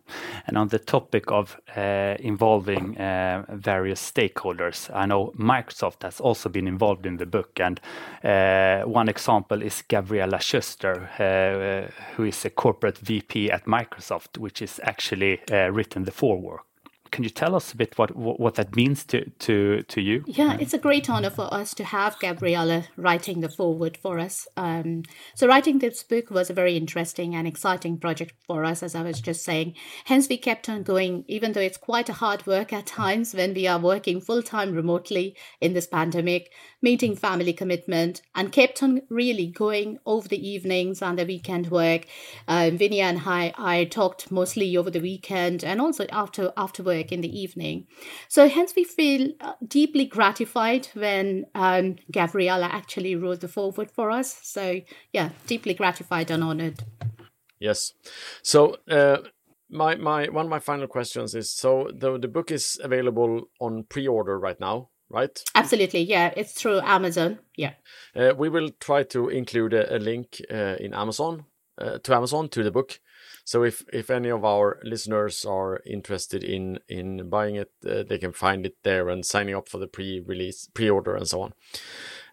And 0.46 0.56
on 0.56 0.68
the 0.68 0.78
topic 0.78 1.32
of 1.32 1.56
uh, 1.76 2.14
involving 2.20 2.96
uh, 2.96 3.44
various 3.48 4.00
stakeholders, 4.00 4.88
I 4.94 5.06
know 5.06 5.32
Microsoft 5.36 6.04
has 6.04 6.20
also 6.20 6.48
been 6.48 6.68
involved 6.68 7.06
in 7.06 7.16
the 7.16 7.26
book. 7.26 7.58
And 7.58 7.80
uh, 8.22 8.88
one 8.88 9.08
example 9.08 9.62
is 9.62 9.82
Gabriela 9.82 10.40
Schuster, 10.40 11.90
who 12.16 12.24
is 12.24 12.44
a 12.44 12.50
corporate 12.50 12.98
VP 12.98 13.50
at 13.50 13.64
Microsoft, 13.64 14.38
which 14.38 14.62
is 14.62 14.80
actually 14.84 15.40
written 15.50 16.04
the 16.04 16.12
foreword 16.12 16.60
can 17.14 17.22
you 17.22 17.30
tell 17.30 17.54
us 17.54 17.72
a 17.72 17.76
bit 17.76 17.96
what 17.96 18.16
what 18.16 18.56
that 18.56 18.74
means 18.74 19.04
to 19.04 19.30
to 19.38 19.82
to 19.84 20.00
you? 20.00 20.24
Yeah, 20.26 20.56
it's 20.58 20.74
a 20.74 20.78
great 20.78 21.08
honor 21.08 21.30
for 21.30 21.46
us 21.54 21.72
to 21.74 21.84
have 21.84 22.18
Gabriella 22.18 22.86
writing 22.96 23.40
the 23.40 23.48
foreword 23.48 23.96
for 23.96 24.18
us. 24.18 24.48
Um, 24.56 25.04
so 25.36 25.46
writing 25.46 25.78
this 25.78 26.02
book 26.02 26.28
was 26.30 26.50
a 26.50 26.54
very 26.54 26.76
interesting 26.76 27.36
and 27.36 27.46
exciting 27.46 27.98
project 27.98 28.34
for 28.48 28.64
us, 28.64 28.82
as 28.82 28.96
I 28.96 29.02
was 29.02 29.20
just 29.20 29.44
saying. 29.44 29.74
Hence, 30.06 30.28
we 30.28 30.36
kept 30.36 30.68
on 30.68 30.82
going, 30.82 31.24
even 31.28 31.52
though 31.52 31.60
it's 31.60 31.76
quite 31.76 32.08
a 32.08 32.14
hard 32.14 32.48
work 32.48 32.72
at 32.72 32.86
times 32.86 33.32
when 33.32 33.54
we 33.54 33.68
are 33.68 33.78
working 33.78 34.20
full 34.20 34.42
time 34.42 34.72
remotely 34.74 35.36
in 35.60 35.72
this 35.72 35.86
pandemic, 35.86 36.50
meeting 36.84 37.14
family 37.16 37.52
commitment, 37.52 38.22
and 38.34 38.50
kept 38.50 38.82
on 38.82 39.02
really 39.10 39.46
going 39.46 39.98
over 40.06 40.26
the 40.26 40.48
evenings 40.48 41.02
and 41.02 41.18
the 41.18 41.26
weekend 41.26 41.70
work. 41.70 42.06
Um, 42.48 42.78
Vinny 42.78 43.00
and 43.00 43.20
I, 43.26 43.52
I 43.58 43.84
talked 43.84 44.30
mostly 44.30 44.76
over 44.76 44.90
the 44.90 45.00
weekend 45.00 45.64
and 45.64 45.80
also 45.80 46.06
after 46.10 46.52
after 46.56 46.82
work 46.82 46.94
work 46.94 47.12
in 47.12 47.20
the 47.20 47.40
evening. 47.40 47.86
So 48.28 48.48
hence 48.48 48.74
we 48.76 48.84
feel 48.84 49.32
uh, 49.40 49.54
deeply 49.66 50.04
gratified 50.04 50.88
when 50.94 51.46
um, 51.54 51.96
Gabriella 52.10 52.66
actually 52.66 53.16
wrote 53.16 53.40
the 53.40 53.48
foreword 53.48 53.90
for 53.90 54.10
us. 54.10 54.38
So 54.42 54.80
yeah, 55.12 55.30
deeply 55.46 55.74
gratified 55.74 56.30
and 56.30 56.42
honored. 56.42 56.82
Yes. 57.58 57.92
So 58.42 58.76
uh, 58.88 59.18
my 59.70 59.96
my 59.96 60.28
one 60.28 60.46
of 60.46 60.50
my 60.50 60.60
final 60.60 60.86
questions 60.86 61.34
is 61.34 61.50
so 61.50 61.90
the 61.94 62.18
the 62.18 62.28
book 62.28 62.50
is 62.50 62.78
available 62.82 63.48
on 63.60 63.84
pre-order 63.84 64.38
right 64.38 64.60
now 64.60 64.90
right? 65.14 65.42
Absolutely 65.54 66.02
yeah 66.02 66.32
it's 66.36 66.52
through 66.52 66.80
amazon 66.80 67.38
yeah. 67.56 67.74
Uh, 68.16 68.32
we 68.36 68.48
will 68.48 68.70
try 68.80 69.02
to 69.04 69.28
include 69.28 69.72
a, 69.72 69.96
a 69.96 69.98
link 69.98 70.40
uh, 70.50 70.76
in 70.80 70.92
amazon 70.92 71.44
uh, 71.78 71.98
to 71.98 72.14
amazon 72.14 72.48
to 72.48 72.62
the 72.62 72.70
book. 72.70 73.00
So 73.44 73.62
if 73.62 73.84
if 73.92 74.10
any 74.10 74.30
of 74.30 74.44
our 74.44 74.78
listeners 74.82 75.44
are 75.44 75.80
interested 75.86 76.44
in 76.44 76.78
in 76.88 77.28
buying 77.28 77.56
it 77.56 77.70
uh, 77.84 78.02
they 78.08 78.18
can 78.18 78.32
find 78.32 78.66
it 78.66 78.76
there 78.82 79.08
and 79.08 79.24
signing 79.24 79.54
up 79.54 79.68
for 79.68 79.78
the 79.78 79.86
pre-release 79.86 80.68
pre-order 80.74 81.14
and 81.16 81.28
so 81.28 81.42
on. 81.42 81.52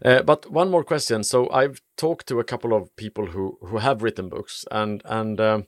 Uh, 0.04 0.22
but 0.24 0.52
one 0.52 0.70
more 0.70 0.84
question. 0.84 1.24
So 1.24 1.50
i've 1.50 1.82
talked 1.98 2.28
to 2.28 2.40
a 2.40 2.44
couple 2.44 2.74
of 2.74 2.96
people 2.96 3.28
who 3.28 3.58
who 3.62 3.78
have 3.78 4.04
written 4.04 4.30
books 4.30 4.66
and 4.72 5.02
and 5.06 5.40
um, 5.40 5.68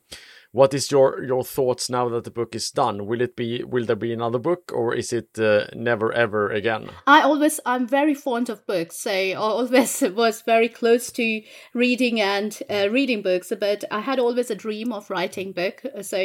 what 0.54 0.72
is 0.74 0.92
your 0.92 1.24
your 1.24 1.44
thoughts 1.44 1.90
now 1.90 2.08
that 2.10 2.26
the 2.26 2.32
book 2.32 2.54
is 2.54 2.70
done? 2.70 3.08
Will 3.08 3.22
it 3.22 3.36
be 3.36 3.64
will 3.64 3.86
there 3.86 3.96
be 3.96 4.14
another 4.14 4.38
book 4.38 4.72
or 4.72 4.94
is 4.94 5.12
it 5.12 5.40
uh, 5.40 5.66
never 5.74 6.14
ever 6.14 6.50
again? 6.50 6.90
I 7.08 7.22
always 7.22 7.60
i'm 7.66 7.88
very 7.88 8.14
fond 8.14 8.50
of 8.50 8.66
books 8.68 9.00
so 9.00 9.12
i 9.12 9.34
always 9.34 10.02
was 10.16 10.44
very 10.44 10.70
close 10.70 11.12
to 11.14 11.42
reading 11.74 12.22
and 12.22 12.58
uh, 12.70 12.88
reading 12.92 13.24
books 13.24 13.52
but 13.60 13.84
i 13.90 14.00
had 14.00 14.20
always 14.20 14.52
a 14.52 14.56
dream 14.56 14.94
of 14.94 15.10
writing 15.10 15.54
book 15.54 15.82
so 16.02 16.18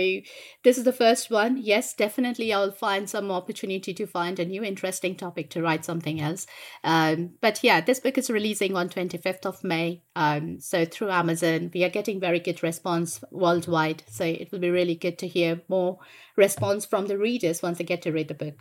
this 0.63 0.77
is 0.77 0.85
the 0.85 0.93
first 0.93 1.31
one. 1.31 1.57
Yes 1.57 1.95
definitely 1.95 2.53
i'll 2.53 2.71
find 2.71 3.09
some 3.09 3.31
opportunity 3.31 3.95
to 3.95 4.07
find 4.07 4.39
a 4.39 4.45
new 4.45 4.63
interesting 4.63 5.17
topic 5.17 5.49
to 5.51 5.63
write 5.63 5.87
something 5.87 6.21
else. 6.21 6.47
Um, 6.85 7.31
but 7.41 7.65
yeah 7.65 7.81
this 7.81 8.01
book 8.01 8.19
is 8.19 8.29
releasing 8.29 8.77
on 8.77 8.91
25th 8.91 9.47
of 9.47 9.65
may 9.65 10.03
um, 10.19 10.59
so 10.61 10.85
through 10.85 11.11
amazon 11.11 11.71
we 11.73 11.85
are 11.85 11.89
getting 11.89 12.19
very 12.21 12.41
good 12.41 12.63
response 12.63 13.21
worldwide 13.31 14.03
so 14.09 14.25
it 14.25 14.51
will 14.51 14.59
be 14.59 14.71
really 14.71 14.95
good 14.95 15.17
to 15.19 15.27
hear 15.27 15.61
more 15.69 15.99
response 16.39 16.87
from 16.87 17.07
the 17.07 17.19
readers 17.19 17.63
once 17.63 17.77
they 17.77 17.85
get 17.85 18.01
to 18.03 18.13
read 18.13 18.29
the 18.29 18.35
book. 18.35 18.55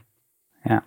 Yeah. 0.66 0.82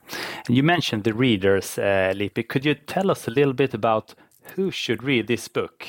and 0.47 0.57
You 0.57 0.63
mentioned 0.63 1.05
the 1.05 1.15
readers, 1.15 1.79
uh, 1.79 2.13
Lipi. 2.15 2.47
Could 2.47 2.67
you 2.67 2.75
tell 2.75 3.11
us 3.11 3.27
a 3.27 3.31
little 3.31 3.55
bit 3.55 3.73
about 3.73 4.15
who 4.57 4.71
should 4.71 5.03
read 5.03 5.27
this 5.27 5.49
book? 5.49 5.87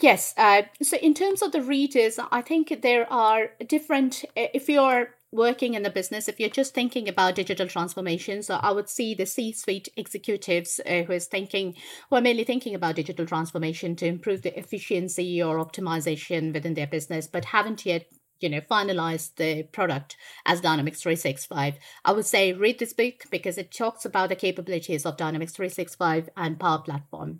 Yes. 0.00 0.34
Uh, 0.36 0.62
so, 0.80 0.96
in 0.98 1.14
terms 1.14 1.42
of 1.42 1.52
the 1.52 1.62
readers, 1.62 2.18
I 2.30 2.40
think 2.42 2.82
there 2.82 3.10
are 3.12 3.50
different. 3.66 4.24
Uh, 4.36 4.46
if 4.54 4.68
you're 4.68 5.14
working 5.32 5.74
in 5.74 5.82
the 5.82 5.90
business, 5.90 6.28
if 6.28 6.38
you're 6.38 6.50
just 6.50 6.74
thinking 6.74 7.08
about 7.08 7.34
digital 7.34 7.66
transformation, 7.66 8.42
so 8.42 8.56
I 8.56 8.70
would 8.70 8.88
see 8.88 9.14
the 9.14 9.26
C-suite 9.26 9.88
executives 9.96 10.80
uh, 10.86 11.02
who 11.02 11.12
is 11.14 11.26
thinking, 11.26 11.74
who 12.10 12.16
are 12.16 12.20
mainly 12.20 12.44
thinking 12.44 12.74
about 12.74 12.96
digital 12.96 13.26
transformation 13.26 13.96
to 13.96 14.06
improve 14.06 14.42
the 14.42 14.56
efficiency 14.58 15.42
or 15.42 15.56
optimization 15.56 16.52
within 16.52 16.74
their 16.74 16.86
business, 16.86 17.26
but 17.26 17.46
haven't 17.46 17.86
yet 17.86 18.06
you 18.40 18.48
know 18.48 18.60
finalize 18.60 19.34
the 19.36 19.62
product 19.62 20.16
as 20.46 20.60
dynamics 20.60 21.00
365 21.00 21.74
i 22.04 22.10
would 22.10 22.26
say 22.26 22.52
read 22.52 22.78
this 22.80 22.92
book 22.92 23.24
because 23.30 23.56
it 23.56 23.70
talks 23.70 24.04
about 24.04 24.28
the 24.28 24.34
capabilities 24.34 25.06
of 25.06 25.16
dynamics 25.16 25.52
365 25.52 26.28
and 26.36 26.58
power 26.58 26.80
platform 26.80 27.38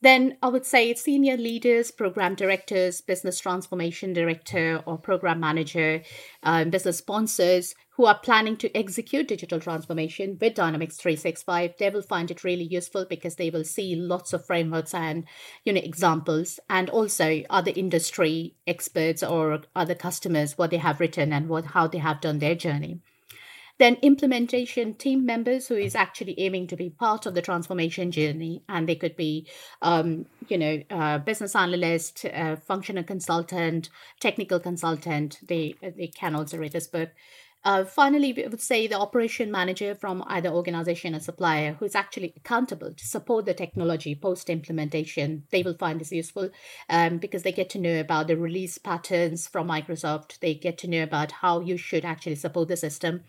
then 0.00 0.36
I 0.42 0.48
would 0.48 0.64
say 0.64 0.94
senior 0.94 1.36
leaders, 1.36 1.90
program 1.90 2.34
directors, 2.34 3.00
business 3.00 3.40
transformation 3.40 4.12
director, 4.12 4.82
or 4.86 4.98
program 4.98 5.40
manager, 5.40 6.02
um, 6.42 6.70
business 6.70 6.98
sponsors 6.98 7.74
who 7.98 8.06
are 8.06 8.18
planning 8.18 8.56
to 8.56 8.72
execute 8.76 9.26
digital 9.26 9.58
transformation 9.58 10.38
with 10.40 10.54
Dynamics 10.54 10.96
365, 10.98 11.74
they 11.78 11.90
will 11.90 12.00
find 12.00 12.30
it 12.30 12.44
really 12.44 12.62
useful 12.62 13.04
because 13.04 13.34
they 13.34 13.50
will 13.50 13.64
see 13.64 13.96
lots 13.96 14.32
of 14.32 14.46
frameworks 14.46 14.94
and 14.94 15.24
you 15.64 15.72
know 15.72 15.80
examples, 15.82 16.60
and 16.70 16.88
also 16.90 17.42
other 17.50 17.72
industry 17.74 18.54
experts 18.68 19.24
or 19.24 19.62
other 19.74 19.96
customers 19.96 20.56
what 20.56 20.70
they 20.70 20.76
have 20.76 21.00
written 21.00 21.32
and 21.32 21.48
what 21.48 21.66
how 21.66 21.88
they 21.88 21.98
have 21.98 22.20
done 22.20 22.38
their 22.38 22.54
journey. 22.54 23.00
Then 23.78 23.96
implementation 24.02 24.94
team 24.94 25.24
members 25.24 25.68
who 25.68 25.76
is 25.76 25.94
actually 25.94 26.34
aiming 26.38 26.66
to 26.68 26.76
be 26.76 26.90
part 26.90 27.26
of 27.26 27.34
the 27.34 27.42
transformation 27.42 28.10
journey, 28.10 28.62
and 28.68 28.88
they 28.88 28.96
could 28.96 29.16
be, 29.16 29.46
um, 29.82 30.26
you 30.48 30.58
know, 30.58 30.82
uh, 30.90 31.18
business 31.18 31.54
analyst, 31.54 32.24
uh, 32.24 32.56
functional 32.56 33.04
consultant, 33.04 33.88
technical 34.20 34.58
consultant. 34.58 35.38
They 35.46 35.76
they 35.80 36.08
can 36.08 36.34
also 36.34 36.58
read 36.58 36.72
this 36.72 36.88
book. 36.88 37.10
Uh, 37.64 37.84
finally, 37.84 38.32
we 38.32 38.46
would 38.46 38.60
say 38.60 38.86
the 38.86 38.98
operation 38.98 39.50
manager 39.50 39.94
from 39.94 40.22
either 40.28 40.48
organization 40.48 41.14
or 41.14 41.20
supplier 41.20 41.74
who 41.74 41.84
is 41.84 41.94
actually 41.94 42.32
accountable 42.36 42.92
to 42.94 43.06
support 43.06 43.46
the 43.46 43.54
technology 43.54 44.14
post 44.14 44.48
implementation. 44.48 45.42
They 45.50 45.62
will 45.62 45.74
find 45.74 46.00
this 46.00 46.12
useful 46.12 46.50
um, 46.88 47.18
because 47.18 47.42
they 47.42 47.52
get 47.52 47.68
to 47.70 47.78
know 47.78 47.98
about 47.98 48.28
the 48.28 48.36
release 48.36 48.78
patterns 48.78 49.48
from 49.48 49.68
Microsoft. 49.68 50.38
They 50.38 50.54
get 50.54 50.78
to 50.78 50.88
know 50.88 51.02
about 51.02 51.32
how 51.32 51.60
you 51.60 51.76
should 51.76 52.04
actually 52.04 52.36
support 52.36 52.68
the 52.68 52.76
system 52.76 53.24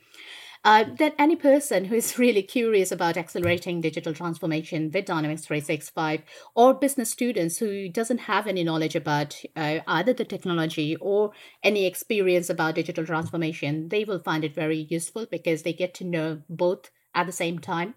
uh, 0.64 0.86
that 0.98 1.16
any 1.18 1.36
person 1.36 1.86
who 1.86 1.96
is 1.96 2.18
really 2.20 2.42
curious 2.42 2.92
about 2.92 3.18
accelerating 3.18 3.82
digital 3.82 4.14
transformation 4.14 4.92
with 4.94 5.06
Dynamics 5.06 5.46
365 5.46 6.22
or 6.56 6.74
business 6.74 7.10
students 7.10 7.58
who 7.58 7.90
doesn't 7.90 8.20
have 8.20 8.48
any 8.48 8.64
knowledge 8.64 8.96
about 8.96 9.42
uh, 9.56 9.80
either 9.88 10.14
the 10.14 10.26
technology 10.26 10.96
or 10.98 11.32
any 11.64 11.86
experience 11.86 12.50
about 12.50 12.76
digital 12.76 13.06
transformation, 13.06 13.90
they 13.90 14.04
will 14.04 14.20
find 14.20 14.44
it 14.44 14.54
very 14.54 14.88
useful 14.90 15.26
because 15.30 15.64
they 15.64 15.74
get 15.74 15.94
to 15.96 16.04
know 16.04 16.42
both 16.50 16.90
at 17.16 17.26
the 17.26 17.32
same 17.32 17.60
time. 17.60 17.96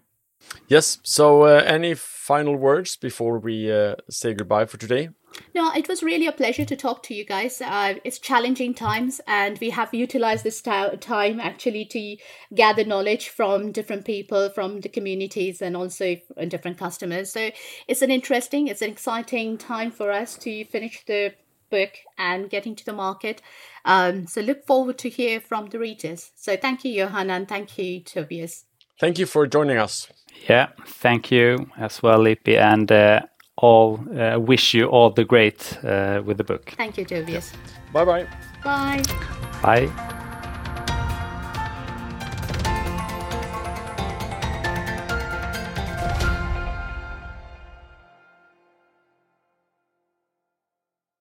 Yes. 0.67 0.99
So, 1.03 1.43
uh, 1.43 1.63
any 1.65 1.93
final 1.93 2.55
words 2.55 2.97
before 2.97 3.39
we 3.39 3.71
uh, 3.71 3.95
say 4.09 4.33
goodbye 4.33 4.65
for 4.65 4.77
today? 4.77 5.09
No, 5.55 5.71
it 5.71 5.87
was 5.87 6.01
really 6.01 6.27
a 6.27 6.31
pleasure 6.31 6.65
to 6.65 6.75
talk 6.75 7.03
to 7.03 7.13
you 7.13 7.25
guys. 7.25 7.61
Uh, 7.61 7.95
it's 8.03 8.19
challenging 8.19 8.73
times, 8.73 9.21
and 9.27 9.57
we 9.59 9.69
have 9.69 9.93
utilized 9.93 10.43
this 10.43 10.61
time 10.61 11.39
actually 11.39 11.85
to 11.85 12.17
gather 12.53 12.83
knowledge 12.83 13.29
from 13.29 13.71
different 13.71 14.05
people, 14.05 14.49
from 14.49 14.81
the 14.81 14.89
communities, 14.89 15.61
and 15.61 15.77
also 15.77 16.17
different 16.47 16.77
customers. 16.77 17.31
So 17.31 17.51
it's 17.87 18.01
an 18.01 18.11
interesting, 18.11 18.67
it's 18.67 18.81
an 18.81 18.89
exciting 18.89 19.57
time 19.57 19.91
for 19.91 20.11
us 20.11 20.37
to 20.39 20.65
finish 20.65 21.03
the 21.05 21.33
book 21.69 21.91
and 22.17 22.49
getting 22.49 22.75
to 22.75 22.85
the 22.85 22.93
market. 22.93 23.41
Um, 23.85 24.27
so 24.27 24.41
look 24.41 24.65
forward 24.65 24.97
to 24.99 25.09
hear 25.09 25.39
from 25.39 25.67
the 25.67 25.79
readers. 25.79 26.31
So 26.35 26.57
thank 26.57 26.83
you, 26.83 27.03
Johanna, 27.03 27.33
and 27.33 27.47
thank 27.47 27.77
you, 27.77 28.01
Tobias. 28.01 28.65
Thank 28.99 29.19
you 29.19 29.25
for 29.25 29.47
joining 29.47 29.77
us. 29.77 30.07
Yeah, 30.49 30.67
thank 30.85 31.31
you 31.31 31.69
as 31.77 32.01
well, 32.01 32.19
Lipi, 32.19 32.57
and. 32.57 32.91
Uh, 32.91 33.21
all 33.57 33.99
uh, 34.17 34.39
wish 34.39 34.73
you 34.73 34.87
all 34.87 35.09
the 35.11 35.23
great 35.23 35.77
uh, 35.83 36.21
with 36.25 36.37
the 36.37 36.43
book. 36.43 36.73
Thank 36.77 36.97
you, 36.97 37.05
Tobias. 37.05 37.51
Bye 37.91 38.05
bye. 38.05 38.27
Bye. 38.63 39.03
Bye. 39.61 40.19